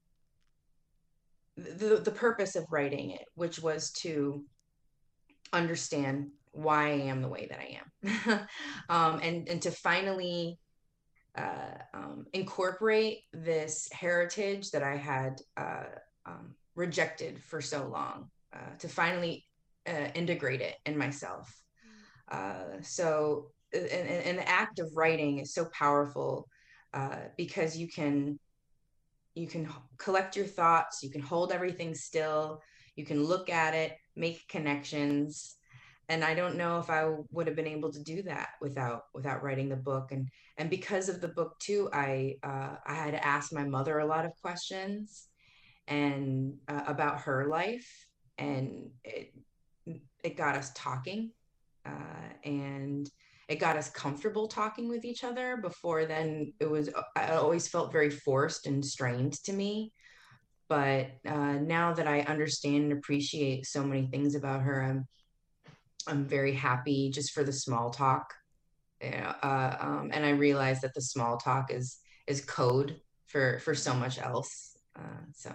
the 1.57 2.01
the 2.03 2.11
purpose 2.11 2.55
of 2.55 2.65
writing 2.71 3.11
it 3.11 3.25
which 3.35 3.61
was 3.61 3.91
to 3.91 4.43
understand 5.53 6.29
why 6.51 6.87
I 6.87 7.01
am 7.09 7.21
the 7.21 7.27
way 7.27 7.47
that 7.49 7.59
I 7.59 7.79
am, 7.79 8.47
um, 8.89 9.19
and 9.23 9.47
and 9.49 9.61
to 9.63 9.71
finally 9.71 10.57
uh, 11.35 11.77
um, 11.93 12.25
incorporate 12.33 13.21
this 13.33 13.89
heritage 13.91 14.71
that 14.71 14.83
I 14.83 14.95
had 14.95 15.41
uh, 15.57 15.85
um, 16.25 16.55
rejected 16.75 17.41
for 17.41 17.61
so 17.61 17.87
long, 17.87 18.29
uh, 18.55 18.77
to 18.79 18.87
finally 18.87 19.45
uh, 19.87 20.09
integrate 20.13 20.61
it 20.61 20.75
in 20.85 20.97
myself. 20.97 21.51
Uh, 22.31 22.81
so, 22.81 23.51
and, 23.73 23.83
and, 23.89 24.37
the 24.37 24.47
act 24.47 24.79
of 24.79 24.91
writing 24.95 25.39
is 25.39 25.53
so 25.53 25.65
powerful 25.65 26.47
because 27.37 27.75
you 27.75 27.87
can 27.87 28.39
you 29.33 29.47
can 29.47 29.67
collect 29.97 30.35
your 30.35 30.45
thoughts, 30.45 31.01
you 31.01 31.09
can 31.09 31.21
hold 31.21 31.51
everything 31.51 31.95
still, 31.95 32.61
you 32.95 33.03
can 33.03 33.23
look 33.23 33.49
at 33.49 33.73
it, 33.73 33.97
make 34.15 34.47
connections 34.47 35.55
and 36.09 36.23
i 36.23 36.33
don't 36.33 36.55
know 36.55 36.79
if 36.79 36.89
i 36.89 37.09
would 37.31 37.47
have 37.47 37.55
been 37.55 37.67
able 37.67 37.91
to 37.91 38.03
do 38.03 38.21
that 38.21 38.49
without 38.61 39.03
without 39.13 39.43
writing 39.43 39.69
the 39.69 39.75
book. 39.75 40.11
And 40.11 40.27
and 40.57 40.69
because 40.69 41.09
of 41.09 41.21
the 41.21 41.27
book 41.27 41.57
too 41.59 41.89
i 41.93 42.35
uh, 42.43 42.75
i 42.85 42.93
had 42.93 43.11
to 43.11 43.25
ask 43.25 43.53
my 43.53 43.63
mother 43.63 43.99
a 43.99 44.05
lot 44.05 44.25
of 44.25 44.31
questions 44.41 45.27
and 45.87 46.55
uh, 46.67 46.83
about 46.87 47.21
her 47.21 47.47
life 47.47 48.07
and 48.37 48.89
it 49.03 49.33
it 50.23 50.37
got 50.37 50.55
us 50.55 50.71
talking 50.75 51.31
uh, 51.85 52.29
and 52.43 53.09
it 53.49 53.59
got 53.59 53.75
us 53.75 53.89
comfortable 53.89 54.47
talking 54.47 54.87
with 54.87 55.03
each 55.03 55.23
other. 55.23 55.57
Before 55.57 56.05
then 56.05 56.53
it 56.59 56.69
was 56.69 56.89
i 57.15 57.33
always 57.33 57.67
felt 57.67 57.91
very 57.91 58.09
forced 58.09 58.67
and 58.67 58.83
strained 58.83 59.33
to 59.43 59.53
me. 59.53 59.91
But 60.69 61.11
uh, 61.27 61.53
now 61.53 61.93
that 61.93 62.07
i 62.07 62.21
understand 62.21 62.83
and 62.83 62.93
appreciate 62.93 63.65
so 63.65 63.83
many 63.83 64.07
things 64.07 64.33
about 64.33 64.61
her 64.61 64.81
i'm 64.81 65.05
I'm 66.07 66.25
very 66.25 66.53
happy 66.53 67.09
just 67.09 67.31
for 67.31 67.43
the 67.43 67.53
small 67.53 67.89
talk. 67.89 68.33
Uh, 69.01 69.75
um, 69.79 70.11
and 70.13 70.25
I 70.25 70.29
realize 70.29 70.81
that 70.81 70.93
the 70.93 71.01
small 71.01 71.37
talk 71.37 71.71
is 71.71 71.97
is 72.27 72.41
code 72.41 73.01
for 73.27 73.59
for 73.59 73.75
so 73.75 73.93
much 73.93 74.19
else. 74.19 74.77
Uh, 74.95 75.25
so 75.35 75.53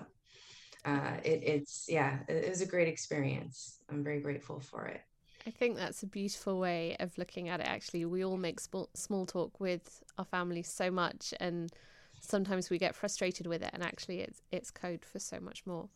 uh, 0.84 1.12
it, 1.24 1.42
it's 1.44 1.86
yeah, 1.88 2.18
it, 2.28 2.44
it 2.44 2.48
was 2.48 2.60
a 2.60 2.66
great 2.66 2.88
experience. 2.88 3.78
I'm 3.90 4.04
very 4.04 4.20
grateful 4.20 4.60
for 4.60 4.86
it. 4.86 5.00
I 5.46 5.50
think 5.50 5.76
that's 5.76 6.02
a 6.02 6.06
beautiful 6.06 6.58
way 6.58 6.96
of 7.00 7.16
looking 7.16 7.48
at 7.48 7.60
it. 7.60 7.66
Actually, 7.66 8.04
we 8.04 8.24
all 8.24 8.36
make 8.36 8.60
small, 8.60 8.90
small 8.94 9.24
talk 9.24 9.60
with 9.60 10.02
our 10.18 10.24
families 10.24 10.68
so 10.68 10.90
much, 10.90 11.32
and 11.40 11.72
sometimes 12.20 12.68
we 12.68 12.78
get 12.78 12.94
frustrated 12.94 13.46
with 13.46 13.62
it. 13.62 13.70
And 13.72 13.82
actually, 13.82 14.20
it's 14.20 14.42
it's 14.52 14.70
code 14.70 15.04
for 15.04 15.18
so 15.18 15.40
much 15.40 15.64
more. 15.64 15.88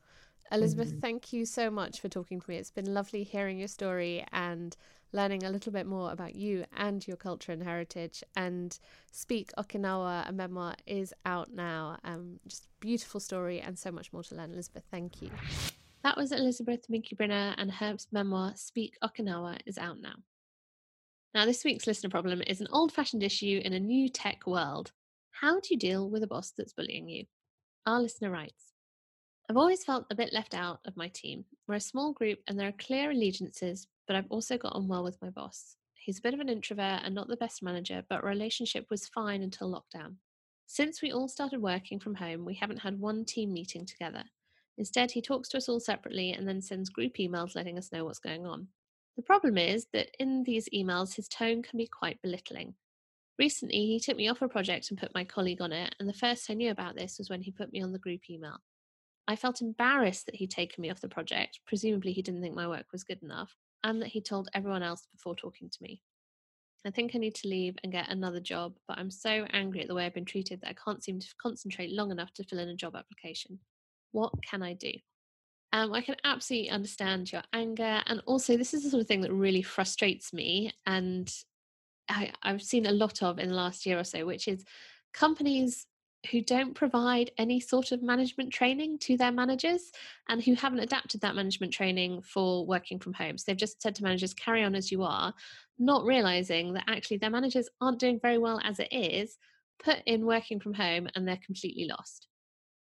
Elizabeth, 0.52 0.88
mm-hmm. 0.88 1.00
thank 1.00 1.32
you 1.32 1.46
so 1.46 1.70
much 1.70 2.00
for 2.00 2.08
talking 2.08 2.40
to 2.40 2.50
me. 2.50 2.56
It's 2.56 2.70
been 2.70 2.92
lovely 2.92 3.22
hearing 3.22 3.58
your 3.58 3.68
story 3.68 4.24
and 4.32 4.76
learning 5.12 5.44
a 5.44 5.50
little 5.50 5.72
bit 5.72 5.86
more 5.86 6.12
about 6.12 6.34
you 6.34 6.64
and 6.76 7.06
your 7.06 7.16
culture 7.16 7.52
and 7.52 7.62
heritage. 7.62 8.22
And 8.36 8.78
Speak 9.10 9.50
Okinawa, 9.58 10.28
a 10.28 10.32
memoir, 10.32 10.74
is 10.86 11.14
out 11.24 11.52
now. 11.52 11.98
Um, 12.04 12.38
just 12.46 12.68
beautiful 12.80 13.18
story 13.18 13.60
and 13.60 13.78
so 13.78 13.90
much 13.90 14.12
more 14.12 14.22
to 14.24 14.34
learn. 14.34 14.52
Elizabeth, 14.52 14.84
thank 14.90 15.22
you. 15.22 15.30
That 16.02 16.16
was 16.16 16.32
Elizabeth 16.32 16.84
Miki 16.88 17.16
Brina, 17.16 17.54
and 17.56 17.70
her 17.70 17.96
memoir, 18.10 18.52
Speak 18.56 18.96
Okinawa, 19.02 19.58
is 19.64 19.78
out 19.78 20.00
now. 20.00 20.16
Now, 21.34 21.46
this 21.46 21.64
week's 21.64 21.86
listener 21.86 22.10
problem 22.10 22.42
is 22.46 22.60
an 22.60 22.68
old 22.70 22.92
fashioned 22.92 23.22
issue 23.22 23.62
in 23.64 23.72
a 23.72 23.80
new 23.80 24.10
tech 24.10 24.46
world. 24.46 24.92
How 25.30 25.60
do 25.60 25.68
you 25.70 25.78
deal 25.78 26.10
with 26.10 26.22
a 26.22 26.26
boss 26.26 26.52
that's 26.56 26.74
bullying 26.74 27.08
you? 27.08 27.24
Our 27.86 28.02
listener 28.02 28.30
writes 28.30 28.72
I've 29.52 29.58
always 29.58 29.84
felt 29.84 30.06
a 30.10 30.14
bit 30.14 30.32
left 30.32 30.54
out 30.54 30.80
of 30.86 30.96
my 30.96 31.08
team. 31.08 31.44
We're 31.68 31.74
a 31.74 31.80
small 31.80 32.14
group 32.14 32.38
and 32.48 32.58
there 32.58 32.68
are 32.68 32.86
clear 32.86 33.10
allegiances, 33.10 33.86
but 34.06 34.16
I've 34.16 34.30
also 34.30 34.56
got 34.56 34.72
on 34.72 34.88
well 34.88 35.04
with 35.04 35.20
my 35.20 35.28
boss. 35.28 35.76
He's 35.92 36.20
a 36.20 36.22
bit 36.22 36.32
of 36.32 36.40
an 36.40 36.48
introvert 36.48 37.02
and 37.04 37.14
not 37.14 37.28
the 37.28 37.36
best 37.36 37.62
manager, 37.62 38.02
but 38.08 38.24
relationship 38.24 38.86
was 38.88 39.08
fine 39.08 39.42
until 39.42 39.70
lockdown. 39.70 40.14
Since 40.68 41.02
we 41.02 41.12
all 41.12 41.28
started 41.28 41.60
working 41.60 42.00
from 42.00 42.14
home, 42.14 42.46
we 42.46 42.54
haven't 42.54 42.78
had 42.78 42.98
one 42.98 43.26
team 43.26 43.52
meeting 43.52 43.84
together. 43.84 44.24
Instead, 44.78 45.10
he 45.10 45.20
talks 45.20 45.50
to 45.50 45.58
us 45.58 45.68
all 45.68 45.80
separately 45.80 46.32
and 46.32 46.48
then 46.48 46.62
sends 46.62 46.88
group 46.88 47.16
emails 47.16 47.54
letting 47.54 47.76
us 47.76 47.92
know 47.92 48.06
what's 48.06 48.20
going 48.20 48.46
on. 48.46 48.68
The 49.16 49.22
problem 49.22 49.58
is 49.58 49.86
that 49.92 50.12
in 50.18 50.44
these 50.44 50.66
emails, 50.74 51.14
his 51.14 51.28
tone 51.28 51.62
can 51.62 51.76
be 51.76 51.88
quite 51.88 52.22
belittling. 52.22 52.74
Recently, 53.38 53.84
he 53.84 54.00
took 54.00 54.16
me 54.16 54.30
off 54.30 54.40
a 54.40 54.48
project 54.48 54.88
and 54.88 54.98
put 54.98 55.14
my 55.14 55.24
colleague 55.24 55.60
on 55.60 55.72
it, 55.72 55.94
and 56.00 56.08
the 56.08 56.14
first 56.14 56.48
I 56.48 56.54
knew 56.54 56.70
about 56.70 56.96
this 56.96 57.18
was 57.18 57.28
when 57.28 57.42
he 57.42 57.50
put 57.50 57.70
me 57.70 57.82
on 57.82 57.92
the 57.92 57.98
group 57.98 58.30
email. 58.30 58.56
I 59.28 59.36
felt 59.36 59.62
embarrassed 59.62 60.26
that 60.26 60.34
he'd 60.34 60.50
taken 60.50 60.82
me 60.82 60.90
off 60.90 61.00
the 61.00 61.08
project. 61.08 61.60
Presumably, 61.66 62.12
he 62.12 62.22
didn't 62.22 62.42
think 62.42 62.54
my 62.54 62.68
work 62.68 62.86
was 62.92 63.04
good 63.04 63.22
enough, 63.22 63.54
and 63.84 64.02
that 64.02 64.08
he 64.08 64.20
told 64.20 64.48
everyone 64.54 64.82
else 64.82 65.06
before 65.12 65.36
talking 65.36 65.70
to 65.70 65.78
me. 65.80 66.00
I 66.84 66.90
think 66.90 67.12
I 67.14 67.18
need 67.18 67.36
to 67.36 67.48
leave 67.48 67.76
and 67.82 67.92
get 67.92 68.10
another 68.10 68.40
job, 68.40 68.76
but 68.88 68.98
I'm 68.98 69.10
so 69.10 69.46
angry 69.52 69.82
at 69.82 69.88
the 69.88 69.94
way 69.94 70.04
I've 70.04 70.14
been 70.14 70.24
treated 70.24 70.60
that 70.60 70.70
I 70.70 70.74
can't 70.84 71.02
seem 71.02 71.20
to 71.20 71.34
concentrate 71.40 71.92
long 71.92 72.10
enough 72.10 72.32
to 72.34 72.44
fill 72.44 72.58
in 72.58 72.68
a 72.68 72.74
job 72.74 72.96
application. 72.96 73.60
What 74.10 74.32
can 74.42 74.62
I 74.62 74.74
do? 74.74 74.92
Um, 75.72 75.92
I 75.92 76.02
can 76.02 76.16
absolutely 76.24 76.70
understand 76.70 77.32
your 77.32 77.42
anger. 77.52 78.02
And 78.06 78.20
also, 78.26 78.56
this 78.56 78.74
is 78.74 78.82
the 78.82 78.90
sort 78.90 79.00
of 79.00 79.06
thing 79.06 79.20
that 79.22 79.32
really 79.32 79.62
frustrates 79.62 80.32
me. 80.32 80.72
And 80.84 81.32
I, 82.08 82.32
I've 82.42 82.62
seen 82.62 82.86
a 82.86 82.92
lot 82.92 83.22
of 83.22 83.38
in 83.38 83.48
the 83.48 83.54
last 83.54 83.86
year 83.86 83.98
or 83.98 84.04
so, 84.04 84.26
which 84.26 84.48
is 84.48 84.64
companies 85.14 85.86
who 86.30 86.40
don't 86.40 86.74
provide 86.74 87.30
any 87.36 87.58
sort 87.58 87.90
of 87.90 88.02
management 88.02 88.52
training 88.52 88.98
to 88.98 89.16
their 89.16 89.32
managers 89.32 89.90
and 90.28 90.42
who 90.42 90.54
haven't 90.54 90.78
adapted 90.78 91.20
that 91.20 91.34
management 91.34 91.72
training 91.72 92.22
for 92.22 92.64
working 92.64 92.98
from 92.98 93.12
home. 93.12 93.36
So 93.36 93.44
they've 93.46 93.56
just 93.56 93.82
said 93.82 93.94
to 93.96 94.04
managers, 94.04 94.34
carry 94.34 94.62
on 94.62 94.74
as 94.74 94.92
you 94.92 95.02
are, 95.02 95.34
not 95.78 96.04
realizing 96.04 96.74
that 96.74 96.84
actually 96.86 97.18
their 97.18 97.30
managers 97.30 97.68
aren't 97.80 97.98
doing 97.98 98.20
very 98.20 98.38
well 98.38 98.60
as 98.62 98.78
it 98.78 98.92
is, 98.92 99.36
put 99.82 99.98
in 100.06 100.24
working 100.24 100.60
from 100.60 100.74
home 100.74 101.08
and 101.14 101.26
they're 101.26 101.38
completely 101.44 101.86
lost. 101.86 102.28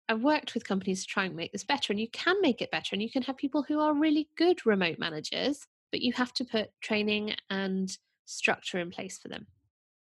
I've 0.08 0.22
worked 0.22 0.54
with 0.54 0.66
companies 0.66 1.02
to 1.02 1.08
try 1.08 1.24
and 1.24 1.36
make 1.36 1.52
this 1.52 1.64
better, 1.64 1.92
and 1.92 2.00
you 2.00 2.08
can 2.10 2.40
make 2.40 2.60
it 2.60 2.72
better, 2.72 2.90
and 2.92 3.02
you 3.02 3.10
can 3.10 3.22
have 3.22 3.36
people 3.36 3.62
who 3.62 3.78
are 3.78 3.94
really 3.94 4.28
good 4.36 4.66
remote 4.66 4.98
managers, 4.98 5.68
but 5.92 6.00
you 6.00 6.12
have 6.14 6.32
to 6.34 6.44
put 6.44 6.70
training 6.80 7.36
and 7.48 7.96
structure 8.24 8.80
in 8.80 8.90
place 8.90 9.18
for 9.18 9.28
them. 9.28 9.46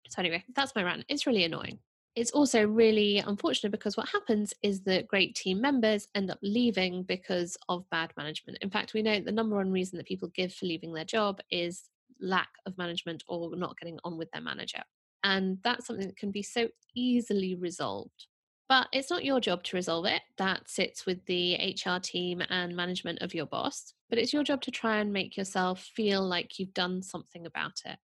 So, 0.09 0.19
anyway, 0.19 0.43
that's 0.55 0.75
my 0.75 0.81
rant. 0.81 1.05
It's 1.07 1.27
really 1.27 1.43
annoying 1.43 1.77
it's 2.15 2.31
also 2.31 2.65
really 2.65 3.19
unfortunate 3.19 3.71
because 3.71 3.95
what 3.95 4.09
happens 4.09 4.53
is 4.61 4.81
that 4.81 5.07
great 5.07 5.35
team 5.35 5.61
members 5.61 6.07
end 6.13 6.29
up 6.29 6.39
leaving 6.41 7.03
because 7.03 7.57
of 7.69 7.89
bad 7.89 8.11
management. 8.17 8.57
In 8.61 8.69
fact, 8.69 8.93
we 8.93 9.01
know 9.01 9.19
the 9.19 9.31
number 9.31 9.55
one 9.55 9.71
reason 9.71 9.97
that 9.97 10.07
people 10.07 10.29
give 10.35 10.53
for 10.53 10.65
leaving 10.65 10.93
their 10.93 11.05
job 11.05 11.39
is 11.49 11.83
lack 12.19 12.49
of 12.65 12.77
management 12.77 13.23
or 13.27 13.55
not 13.55 13.77
getting 13.77 13.97
on 14.03 14.17
with 14.17 14.29
their 14.31 14.41
manager. 14.41 14.81
And 15.23 15.59
that's 15.63 15.85
something 15.87 16.07
that 16.07 16.17
can 16.17 16.31
be 16.31 16.43
so 16.43 16.67
easily 16.95 17.55
resolved. 17.55 18.27
But 18.67 18.87
it's 18.93 19.09
not 19.09 19.25
your 19.25 19.39
job 19.39 19.63
to 19.63 19.75
resolve 19.75 20.05
it. 20.05 20.21
That 20.37 20.69
sits 20.69 21.05
with 21.05 21.25
the 21.25 21.55
HR 21.55 21.99
team 21.99 22.41
and 22.49 22.75
management 22.75 23.21
of 23.21 23.33
your 23.33 23.45
boss. 23.45 23.93
But 24.09 24.17
it's 24.17 24.33
your 24.33 24.43
job 24.43 24.61
to 24.61 24.71
try 24.71 24.97
and 24.97 25.13
make 25.13 25.37
yourself 25.37 25.89
feel 25.95 26.25
like 26.25 26.57
you've 26.57 26.73
done 26.73 27.03
something 27.03 27.45
about 27.45 27.81
it. 27.85 27.97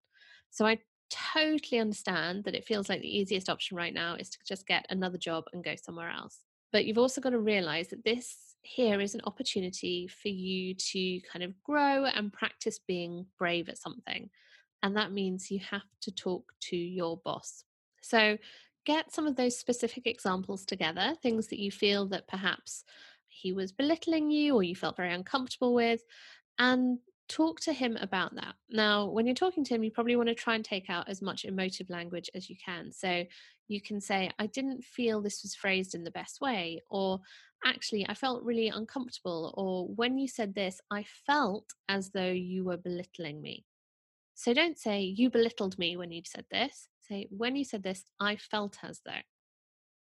So 0.50 0.66
I 0.66 0.78
totally 1.10 1.80
understand 1.80 2.44
that 2.44 2.54
it 2.54 2.64
feels 2.64 2.88
like 2.88 3.00
the 3.00 3.18
easiest 3.18 3.48
option 3.48 3.76
right 3.76 3.94
now 3.94 4.14
is 4.14 4.30
to 4.30 4.38
just 4.46 4.66
get 4.66 4.86
another 4.90 5.18
job 5.18 5.44
and 5.52 5.64
go 5.64 5.74
somewhere 5.76 6.10
else. 6.10 6.38
But 6.72 6.84
you've 6.84 6.98
also 6.98 7.20
got 7.20 7.30
to 7.30 7.38
realize 7.38 7.88
that 7.88 8.04
this 8.04 8.36
here 8.62 9.00
is 9.00 9.14
an 9.14 9.20
opportunity 9.24 10.08
for 10.08 10.28
you 10.28 10.74
to 10.74 11.20
kind 11.30 11.44
of 11.44 11.54
grow 11.62 12.04
and 12.06 12.32
practice 12.32 12.78
being 12.78 13.26
brave 13.38 13.68
at 13.68 13.78
something. 13.78 14.28
And 14.82 14.96
that 14.96 15.12
means 15.12 15.50
you 15.50 15.60
have 15.70 15.82
to 16.02 16.10
talk 16.10 16.52
to 16.62 16.76
your 16.76 17.16
boss. 17.18 17.64
So 18.02 18.36
get 18.84 19.12
some 19.12 19.26
of 19.26 19.36
those 19.36 19.58
specific 19.58 20.06
examples 20.06 20.64
together, 20.64 21.14
things 21.22 21.48
that 21.48 21.60
you 21.60 21.70
feel 21.70 22.06
that 22.06 22.28
perhaps 22.28 22.84
he 23.28 23.52
was 23.52 23.72
belittling 23.72 24.30
you 24.30 24.54
or 24.54 24.62
you 24.62 24.74
felt 24.74 24.96
very 24.96 25.12
uncomfortable 25.12 25.74
with, 25.74 26.02
and 26.58 26.98
talk 27.28 27.60
to 27.60 27.72
him 27.72 27.96
about 28.00 28.34
that. 28.36 28.54
Now, 28.70 29.06
when 29.06 29.26
you're 29.26 29.34
talking 29.34 29.64
to 29.64 29.74
him, 29.74 29.84
you 29.84 29.90
probably 29.90 30.16
want 30.16 30.28
to 30.28 30.34
try 30.34 30.54
and 30.54 30.64
take 30.64 30.88
out 30.88 31.08
as 31.08 31.22
much 31.22 31.44
emotive 31.44 31.90
language 31.90 32.30
as 32.34 32.48
you 32.48 32.56
can. 32.64 32.92
So 32.92 33.24
you 33.68 33.80
can 33.80 34.00
say, 34.00 34.30
I 34.38 34.46
didn't 34.46 34.84
feel 34.84 35.20
this 35.20 35.42
was 35.42 35.54
phrased 35.54 35.94
in 35.94 36.04
the 36.04 36.10
best 36.10 36.40
way, 36.40 36.82
or 36.88 37.20
actually, 37.64 38.06
I 38.08 38.14
felt 38.14 38.44
really 38.44 38.68
uncomfortable, 38.68 39.54
or 39.56 39.88
when 39.94 40.18
you 40.18 40.28
said 40.28 40.54
this, 40.54 40.80
I 40.90 41.04
felt 41.26 41.72
as 41.88 42.10
though 42.10 42.30
you 42.30 42.64
were 42.64 42.76
belittling 42.76 43.40
me. 43.40 43.64
So 44.34 44.52
don't 44.52 44.78
say, 44.78 45.00
you 45.00 45.30
belittled 45.30 45.78
me 45.78 45.96
when 45.96 46.12
you 46.12 46.22
said 46.24 46.44
this. 46.50 46.88
Say, 47.08 47.26
when 47.30 47.56
you 47.56 47.64
said 47.64 47.82
this, 47.82 48.04
I 48.20 48.36
felt 48.36 48.78
as 48.82 49.00
though. 49.04 49.12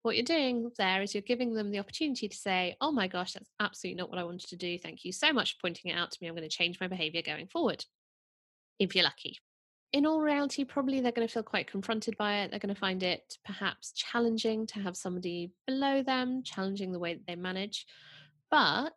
What 0.09 0.17
you're 0.17 0.25
doing 0.25 0.71
there 0.79 1.03
is 1.03 1.15
you're 1.15 1.21
giving 1.21 1.53
them 1.53 1.71
the 1.71 1.81
opportunity 1.81 2.29
to 2.29 2.35
say, 2.35 2.77
Oh 2.81 2.91
my 2.91 3.09
gosh, 3.09 3.35
that's 3.35 3.51
absolutely 3.61 4.01
not 4.01 4.09
what 4.09 4.19
I 4.19 4.25
wanted 4.25 4.49
to 4.49 4.57
do. 4.57 4.79
Thank 4.79 5.05
you 5.05 5.13
so 5.13 5.35
much 5.35 5.53
for 5.53 5.67
pointing 5.67 5.91
it 5.91 5.99
out 5.99 6.11
to 6.11 6.19
me. 6.23 6.29
I'm 6.29 6.35
going 6.35 6.49
to 6.49 6.57
change 6.57 6.81
my 6.81 6.89
behavior 6.89 7.21
going 7.21 7.47
forward, 7.47 7.85
if 8.79 8.95
you're 8.95 9.05
lucky. 9.05 9.37
In 9.93 10.07
all 10.07 10.23
reality, 10.23 10.65
probably 10.65 11.03
they're 11.03 11.13
going 11.13 11.29
to 11.29 11.33
feel 11.35 11.43
quite 11.43 11.71
confronted 11.71 12.17
by 12.17 12.39
it. 12.39 12.51
They're 12.51 12.59
going 12.59 12.75
to 12.75 12.81
find 12.81 13.03
it 13.03 13.37
perhaps 13.45 13.93
challenging 13.93 14.67
to 14.69 14.81
have 14.81 14.97
somebody 14.97 15.53
below 15.67 16.03
them, 16.03 16.43
challenging 16.43 16.91
the 16.91 16.99
way 16.99 17.13
that 17.13 17.27
they 17.27 17.37
manage. 17.37 17.85
But 18.51 18.95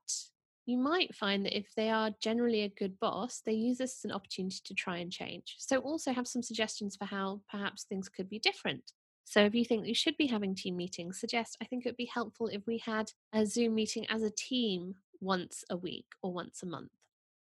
you 0.65 0.77
might 0.77 1.13
find 1.13 1.45
that 1.45 1.57
if 1.57 1.75
they 1.75 1.89
are 1.89 2.11
generally 2.21 2.61
a 2.61 2.69
good 2.69 2.97
boss, 3.01 3.41
they 3.45 3.51
use 3.51 3.79
this 3.79 3.99
as 3.99 4.05
an 4.05 4.13
opportunity 4.13 4.61
to 4.63 4.73
try 4.73 4.99
and 4.99 5.11
change. 5.11 5.55
So, 5.59 5.79
also 5.79 6.13
have 6.13 6.25
some 6.29 6.41
suggestions 6.41 6.95
for 6.95 7.03
how 7.03 7.41
perhaps 7.51 7.83
things 7.83 8.07
could 8.07 8.29
be 8.29 8.39
different. 8.39 8.93
So 9.23 9.41
if 9.41 9.55
you 9.55 9.63
think 9.63 9.87
you 9.87 9.95
should 9.95 10.17
be 10.17 10.27
having 10.27 10.55
team 10.55 10.75
meetings, 10.75 11.19
suggest 11.19 11.57
I 11.61 11.65
think 11.65 11.85
it 11.85 11.89
would 11.89 11.97
be 11.97 12.11
helpful 12.13 12.47
if 12.47 12.65
we 12.67 12.79
had 12.79 13.11
a 13.33 13.45
Zoom 13.45 13.75
meeting 13.75 14.05
as 14.09 14.23
a 14.23 14.29
team 14.29 14.95
once 15.21 15.63
a 15.69 15.77
week 15.77 16.05
or 16.21 16.33
once 16.33 16.63
a 16.63 16.65
month. 16.65 16.91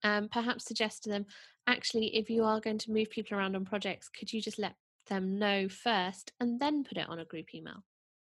Um, 0.04 0.28
perhaps 0.28 0.64
suggest 0.64 1.04
to 1.04 1.08
them, 1.08 1.26
actually, 1.66 2.16
if 2.16 2.30
you 2.30 2.44
are 2.44 2.60
going 2.60 2.78
to 2.78 2.92
move 2.92 3.10
people 3.10 3.36
around 3.36 3.56
on 3.56 3.64
projects, 3.64 4.08
could 4.08 4.32
you 4.32 4.40
just 4.40 4.58
let 4.58 4.74
them 5.08 5.38
know 5.38 5.68
first 5.68 6.32
and 6.40 6.60
then 6.60 6.84
put 6.84 6.98
it 6.98 7.08
on 7.08 7.18
a 7.18 7.24
group 7.24 7.54
email? 7.54 7.84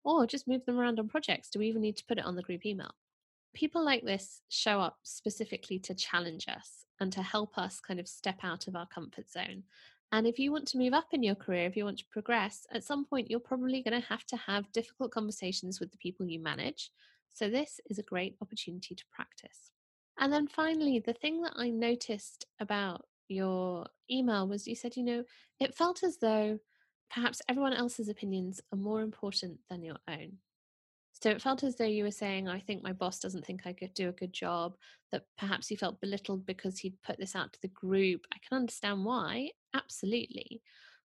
Or 0.03 0.25
just 0.25 0.47
move 0.47 0.65
them 0.65 0.79
around 0.79 0.99
on 0.99 1.09
projects. 1.09 1.49
Do 1.49 1.59
we 1.59 1.67
even 1.67 1.81
need 1.81 1.97
to 1.97 2.05
put 2.05 2.17
it 2.17 2.25
on 2.25 2.35
the 2.35 2.41
group 2.41 2.65
email? 2.65 2.91
People 3.53 3.83
like 3.83 4.03
this 4.03 4.41
show 4.49 4.79
up 4.79 4.97
specifically 5.03 5.77
to 5.79 5.93
challenge 5.93 6.47
us 6.47 6.85
and 6.99 7.11
to 7.13 7.21
help 7.21 7.57
us 7.57 7.79
kind 7.79 7.99
of 7.99 8.07
step 8.07 8.39
out 8.43 8.67
of 8.67 8.75
our 8.75 8.87
comfort 8.87 9.29
zone 9.29 9.63
and 10.11 10.27
if 10.27 10.39
you 10.39 10.51
want 10.51 10.67
to 10.69 10.77
move 10.77 10.93
up 10.93 11.07
in 11.13 11.23
your 11.23 11.35
career, 11.35 11.65
if 11.67 11.77
you 11.77 11.85
want 11.85 11.99
to 11.99 12.05
progress, 12.11 12.65
at 12.73 12.83
some 12.83 13.05
point 13.05 13.29
you're 13.29 13.39
probably 13.39 13.81
going 13.81 13.99
to 13.99 14.07
have 14.07 14.25
to 14.25 14.37
have 14.37 14.71
difficult 14.71 15.11
conversations 15.11 15.79
with 15.79 15.91
the 15.91 15.97
people 15.97 16.25
you 16.25 16.39
manage. 16.39 16.91
So, 17.33 17.49
this 17.49 17.79
is 17.89 17.97
a 17.97 18.03
great 18.03 18.35
opportunity 18.41 18.93
to 18.93 19.03
practice. 19.11 19.71
And 20.19 20.31
then 20.31 20.47
finally, 20.47 20.99
the 20.99 21.13
thing 21.13 21.41
that 21.41 21.53
I 21.55 21.69
noticed 21.69 22.45
about 22.59 23.05
your 23.29 23.87
email 24.09 24.47
was 24.47 24.67
you 24.67 24.75
said, 24.75 24.97
you 24.97 25.03
know, 25.03 25.23
it 25.59 25.75
felt 25.75 26.03
as 26.03 26.17
though 26.17 26.59
perhaps 27.09 27.41
everyone 27.47 27.73
else's 27.73 28.09
opinions 28.09 28.61
are 28.73 28.77
more 28.77 29.01
important 29.01 29.59
than 29.69 29.83
your 29.83 29.97
own. 30.07 30.37
So 31.21 31.29
it 31.29 31.41
felt 31.41 31.63
as 31.63 31.75
though 31.75 31.85
you 31.85 32.03
were 32.03 32.11
saying, 32.11 32.47
I 32.47 32.59
think 32.59 32.81
my 32.81 32.93
boss 32.93 33.19
doesn't 33.19 33.45
think 33.45 33.61
I 33.65 33.73
could 33.73 33.93
do 33.93 34.09
a 34.09 34.13
good 34.13 34.33
job, 34.33 34.75
that 35.11 35.25
perhaps 35.37 35.69
you 35.69 35.77
felt 35.77 36.01
belittled 36.01 36.47
because 36.47 36.79
he'd 36.79 37.01
put 37.03 37.19
this 37.19 37.35
out 37.35 37.53
to 37.53 37.61
the 37.61 37.67
group. 37.67 38.25
I 38.33 38.37
can 38.47 38.57
understand 38.57 39.05
why, 39.05 39.51
absolutely. 39.75 40.63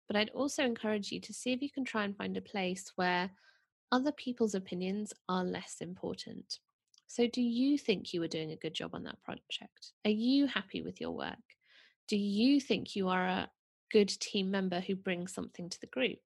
But 0.09 0.16
I'd 0.16 0.31
also 0.31 0.64
encourage 0.64 1.11
you 1.12 1.20
to 1.20 1.33
see 1.33 1.53
if 1.53 1.62
you 1.62 1.70
can 1.70 1.85
try 1.85 2.05
and 2.05 2.14
find 2.14 2.37
a 2.37 2.42
place 2.42 2.92
where 2.96 3.31
other 3.90 4.12
people's 4.12 4.55
opinions 4.55 5.14
are 5.31 5.44
less 5.44 5.77
important. 5.81 6.59
So, 7.07 7.27
do 7.27 7.40
you 7.40 7.79
think 7.79 8.12
you 8.12 8.20
were 8.20 8.29
doing 8.29 8.53
a 8.53 8.57
good 8.57 8.75
job 8.75 8.94
on 8.94 9.05
that 9.05 9.22
project? 9.22 9.92
Are 10.05 10.11
you 10.11 10.46
happy 10.46 10.83
with 10.83 11.01
your 11.01 11.12
work? 11.12 11.37
Do 12.09 12.16
you 12.18 12.61
think 12.61 12.96
you 12.96 13.09
are 13.09 13.27
a 13.27 13.51
good 13.90 14.09
team 14.09 14.51
member 14.51 14.81
who 14.81 14.94
brings 14.94 15.33
something 15.33 15.70
to 15.70 15.81
the 15.81 15.87
group? 15.87 16.18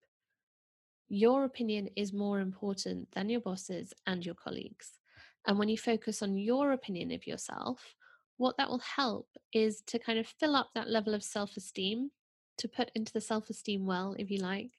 Your 1.08 1.44
opinion 1.44 1.88
is 1.96 2.12
more 2.12 2.40
important 2.40 3.08
than 3.12 3.28
your 3.28 3.40
bosses 3.40 3.92
and 4.06 4.24
your 4.24 4.34
colleagues. 4.34 4.98
And 5.46 5.58
when 5.58 5.68
you 5.68 5.78
focus 5.78 6.22
on 6.22 6.36
your 6.36 6.72
opinion 6.72 7.12
of 7.12 7.26
yourself, 7.26 7.94
what 8.36 8.56
that 8.58 8.68
will 8.68 8.80
help 8.80 9.28
is 9.52 9.82
to 9.86 9.98
kind 9.98 10.18
of 10.18 10.26
fill 10.26 10.56
up 10.56 10.70
that 10.74 10.90
level 10.90 11.14
of 11.14 11.22
self 11.22 11.56
esteem, 11.56 12.10
to 12.58 12.68
put 12.68 12.90
into 12.94 13.12
the 13.12 13.20
self 13.20 13.48
esteem 13.48 13.86
well, 13.86 14.14
if 14.18 14.30
you 14.30 14.38
like, 14.38 14.72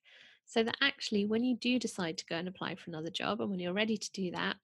so 0.46 0.64
that 0.64 0.78
actually 0.82 1.26
when 1.26 1.44
you 1.44 1.56
do 1.58 1.80
decide 1.80 2.18
to 2.18 2.26
go 2.26 2.36
and 2.36 2.48
apply 2.48 2.76
for 2.76 2.90
another 2.90 3.10
job 3.10 3.42
and 3.42 3.50
when 3.50 3.60
you're 3.60 3.74
ready 3.74 3.98
to 3.98 4.12
do 4.12 4.32
that, 4.32 4.58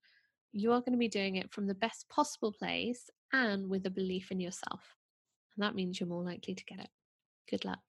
you 0.52 0.71
are 0.71 0.80
going 0.80 0.93
to 0.93 0.97
be 0.97 1.08
doing 1.08 1.38
it 1.38 1.52
from 1.52 1.67
the 1.67 1.73
best 1.73 2.08
possible 2.10 2.52
place 2.52 3.10
and 3.32 3.67
with 3.67 3.86
a 3.86 3.89
belief 3.89 4.32
in 4.32 4.39
yourself. 4.39 4.95
And 5.56 5.63
that 5.63 5.76
means 5.76 5.99
you're 5.99 6.10
more 6.10 6.23
likely 6.23 6.56
to 6.56 6.65
get 6.65 6.80
it. 6.80 6.89
Good 7.49 7.65
luck. 7.65 7.82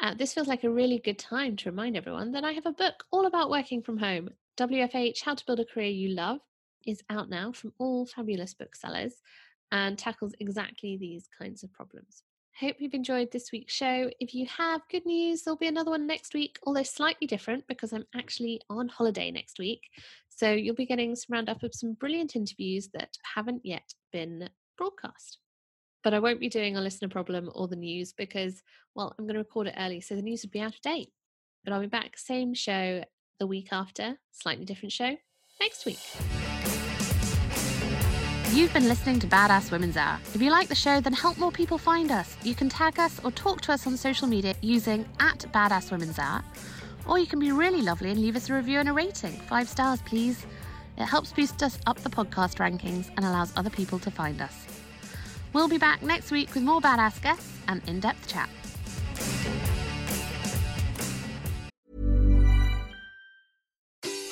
Uh, 0.00 0.14
this 0.14 0.32
feels 0.32 0.46
like 0.46 0.62
a 0.62 0.70
really 0.70 0.98
good 0.98 1.18
time 1.18 1.56
to 1.56 1.70
remind 1.70 1.96
everyone 1.96 2.30
that 2.30 2.44
I 2.44 2.52
have 2.52 2.66
a 2.66 2.72
book 2.72 3.04
all 3.10 3.26
about 3.26 3.50
working 3.50 3.82
from 3.82 3.98
home. 3.98 4.30
WFH 4.56 5.22
How 5.24 5.34
to 5.34 5.44
Build 5.44 5.58
a 5.58 5.64
Career 5.64 5.88
You 5.90 6.10
Love 6.10 6.38
is 6.86 7.02
out 7.10 7.28
now 7.28 7.50
from 7.50 7.72
all 7.78 8.06
fabulous 8.06 8.54
booksellers 8.54 9.14
and 9.72 9.98
tackles 9.98 10.34
exactly 10.38 10.96
these 10.96 11.28
kinds 11.36 11.64
of 11.64 11.72
problems. 11.72 12.22
Hope 12.60 12.76
you've 12.78 12.94
enjoyed 12.94 13.32
this 13.32 13.50
week's 13.50 13.74
show. 13.74 14.08
If 14.20 14.34
you 14.34 14.46
have, 14.46 14.82
good 14.88 15.04
news, 15.04 15.42
there'll 15.42 15.58
be 15.58 15.66
another 15.66 15.90
one 15.90 16.06
next 16.06 16.32
week, 16.32 16.60
although 16.64 16.84
slightly 16.84 17.26
different 17.26 17.66
because 17.66 17.92
I'm 17.92 18.06
actually 18.14 18.60
on 18.70 18.88
holiday 18.88 19.32
next 19.32 19.58
week. 19.58 19.82
So 20.28 20.52
you'll 20.52 20.76
be 20.76 20.86
getting 20.86 21.16
some 21.16 21.34
roundup 21.34 21.64
of 21.64 21.74
some 21.74 21.94
brilliant 21.94 22.36
interviews 22.36 22.88
that 22.94 23.16
haven't 23.34 23.62
yet 23.64 23.94
been 24.12 24.48
broadcast 24.76 25.38
but 26.08 26.14
I 26.14 26.20
won't 26.20 26.40
be 26.40 26.48
doing 26.48 26.74
a 26.74 26.80
listener 26.80 27.10
problem 27.10 27.50
or 27.54 27.68
the 27.68 27.76
news 27.76 28.14
because, 28.14 28.62
well, 28.94 29.14
I'm 29.18 29.26
going 29.26 29.34
to 29.34 29.40
record 29.40 29.66
it 29.66 29.74
early, 29.76 30.00
so 30.00 30.16
the 30.16 30.22
news 30.22 30.40
would 30.42 30.50
be 30.50 30.62
out 30.62 30.74
of 30.74 30.80
date. 30.80 31.10
But 31.62 31.74
I'll 31.74 31.82
be 31.82 31.86
back, 31.86 32.16
same 32.16 32.54
show 32.54 33.04
the 33.38 33.46
week 33.46 33.68
after, 33.72 34.18
slightly 34.32 34.64
different 34.64 34.92
show 34.92 35.18
next 35.60 35.84
week. 35.84 35.98
You've 38.54 38.72
been 38.72 38.88
listening 38.88 39.18
to 39.18 39.26
Badass 39.26 39.70
Women's 39.70 39.98
Hour. 39.98 40.18
If 40.32 40.40
you 40.40 40.50
like 40.50 40.68
the 40.68 40.74
show, 40.74 40.98
then 40.98 41.12
help 41.12 41.36
more 41.36 41.52
people 41.52 41.76
find 41.76 42.10
us. 42.10 42.38
You 42.42 42.54
can 42.54 42.70
tag 42.70 42.98
us 42.98 43.20
or 43.22 43.30
talk 43.30 43.60
to 43.60 43.72
us 43.72 43.86
on 43.86 43.94
social 43.98 44.26
media 44.26 44.54
using 44.62 45.06
at 45.20 45.40
Badass 45.52 45.90
Women's 45.90 46.18
Hour. 46.18 46.42
Or 47.06 47.18
you 47.18 47.26
can 47.26 47.38
be 47.38 47.52
really 47.52 47.82
lovely 47.82 48.10
and 48.10 48.18
leave 48.18 48.34
us 48.34 48.48
a 48.48 48.54
review 48.54 48.78
and 48.78 48.88
a 48.88 48.94
rating. 48.94 49.32
Five 49.32 49.68
stars, 49.68 50.00
please. 50.06 50.46
It 50.96 51.04
helps 51.04 51.34
boost 51.34 51.62
us 51.62 51.78
up 51.86 51.98
the 51.98 52.08
podcast 52.08 52.56
rankings 52.56 53.10
and 53.18 53.26
allows 53.26 53.52
other 53.58 53.68
people 53.68 53.98
to 53.98 54.10
find 54.10 54.40
us. 54.40 54.67
We'll 55.52 55.68
be 55.68 55.78
back 55.78 56.02
next 56.02 56.30
week 56.30 56.54
with 56.54 56.62
more 56.62 56.80
badass 56.80 57.20
guests 57.22 57.58
and 57.68 57.82
in 57.86 58.00
depth 58.00 58.26
chat. 58.28 58.48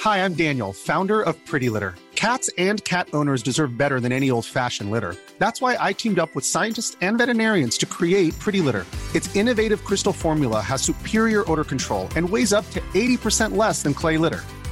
Hi, 0.00 0.24
I'm 0.24 0.34
Daniel, 0.34 0.72
founder 0.72 1.20
of 1.20 1.34
Pretty 1.46 1.68
Litter. 1.68 1.96
Cats 2.14 2.48
and 2.58 2.82
cat 2.84 3.08
owners 3.12 3.42
deserve 3.42 3.76
better 3.76 3.98
than 3.98 4.12
any 4.12 4.30
old 4.30 4.46
fashioned 4.46 4.90
litter. 4.90 5.16
That's 5.38 5.60
why 5.60 5.76
I 5.80 5.92
teamed 5.92 6.18
up 6.18 6.34
with 6.34 6.44
scientists 6.44 6.96
and 7.00 7.18
veterinarians 7.18 7.76
to 7.78 7.86
create 7.86 8.38
Pretty 8.38 8.60
Litter. 8.60 8.86
Its 9.14 9.34
innovative 9.34 9.84
crystal 9.84 10.12
formula 10.12 10.60
has 10.60 10.80
superior 10.80 11.50
odor 11.50 11.64
control 11.64 12.08
and 12.14 12.28
weighs 12.28 12.52
up 12.52 12.70
to 12.70 12.80
80% 12.94 13.56
less 13.56 13.82
than 13.82 13.94
clay 13.94 14.16
litter. 14.16 14.44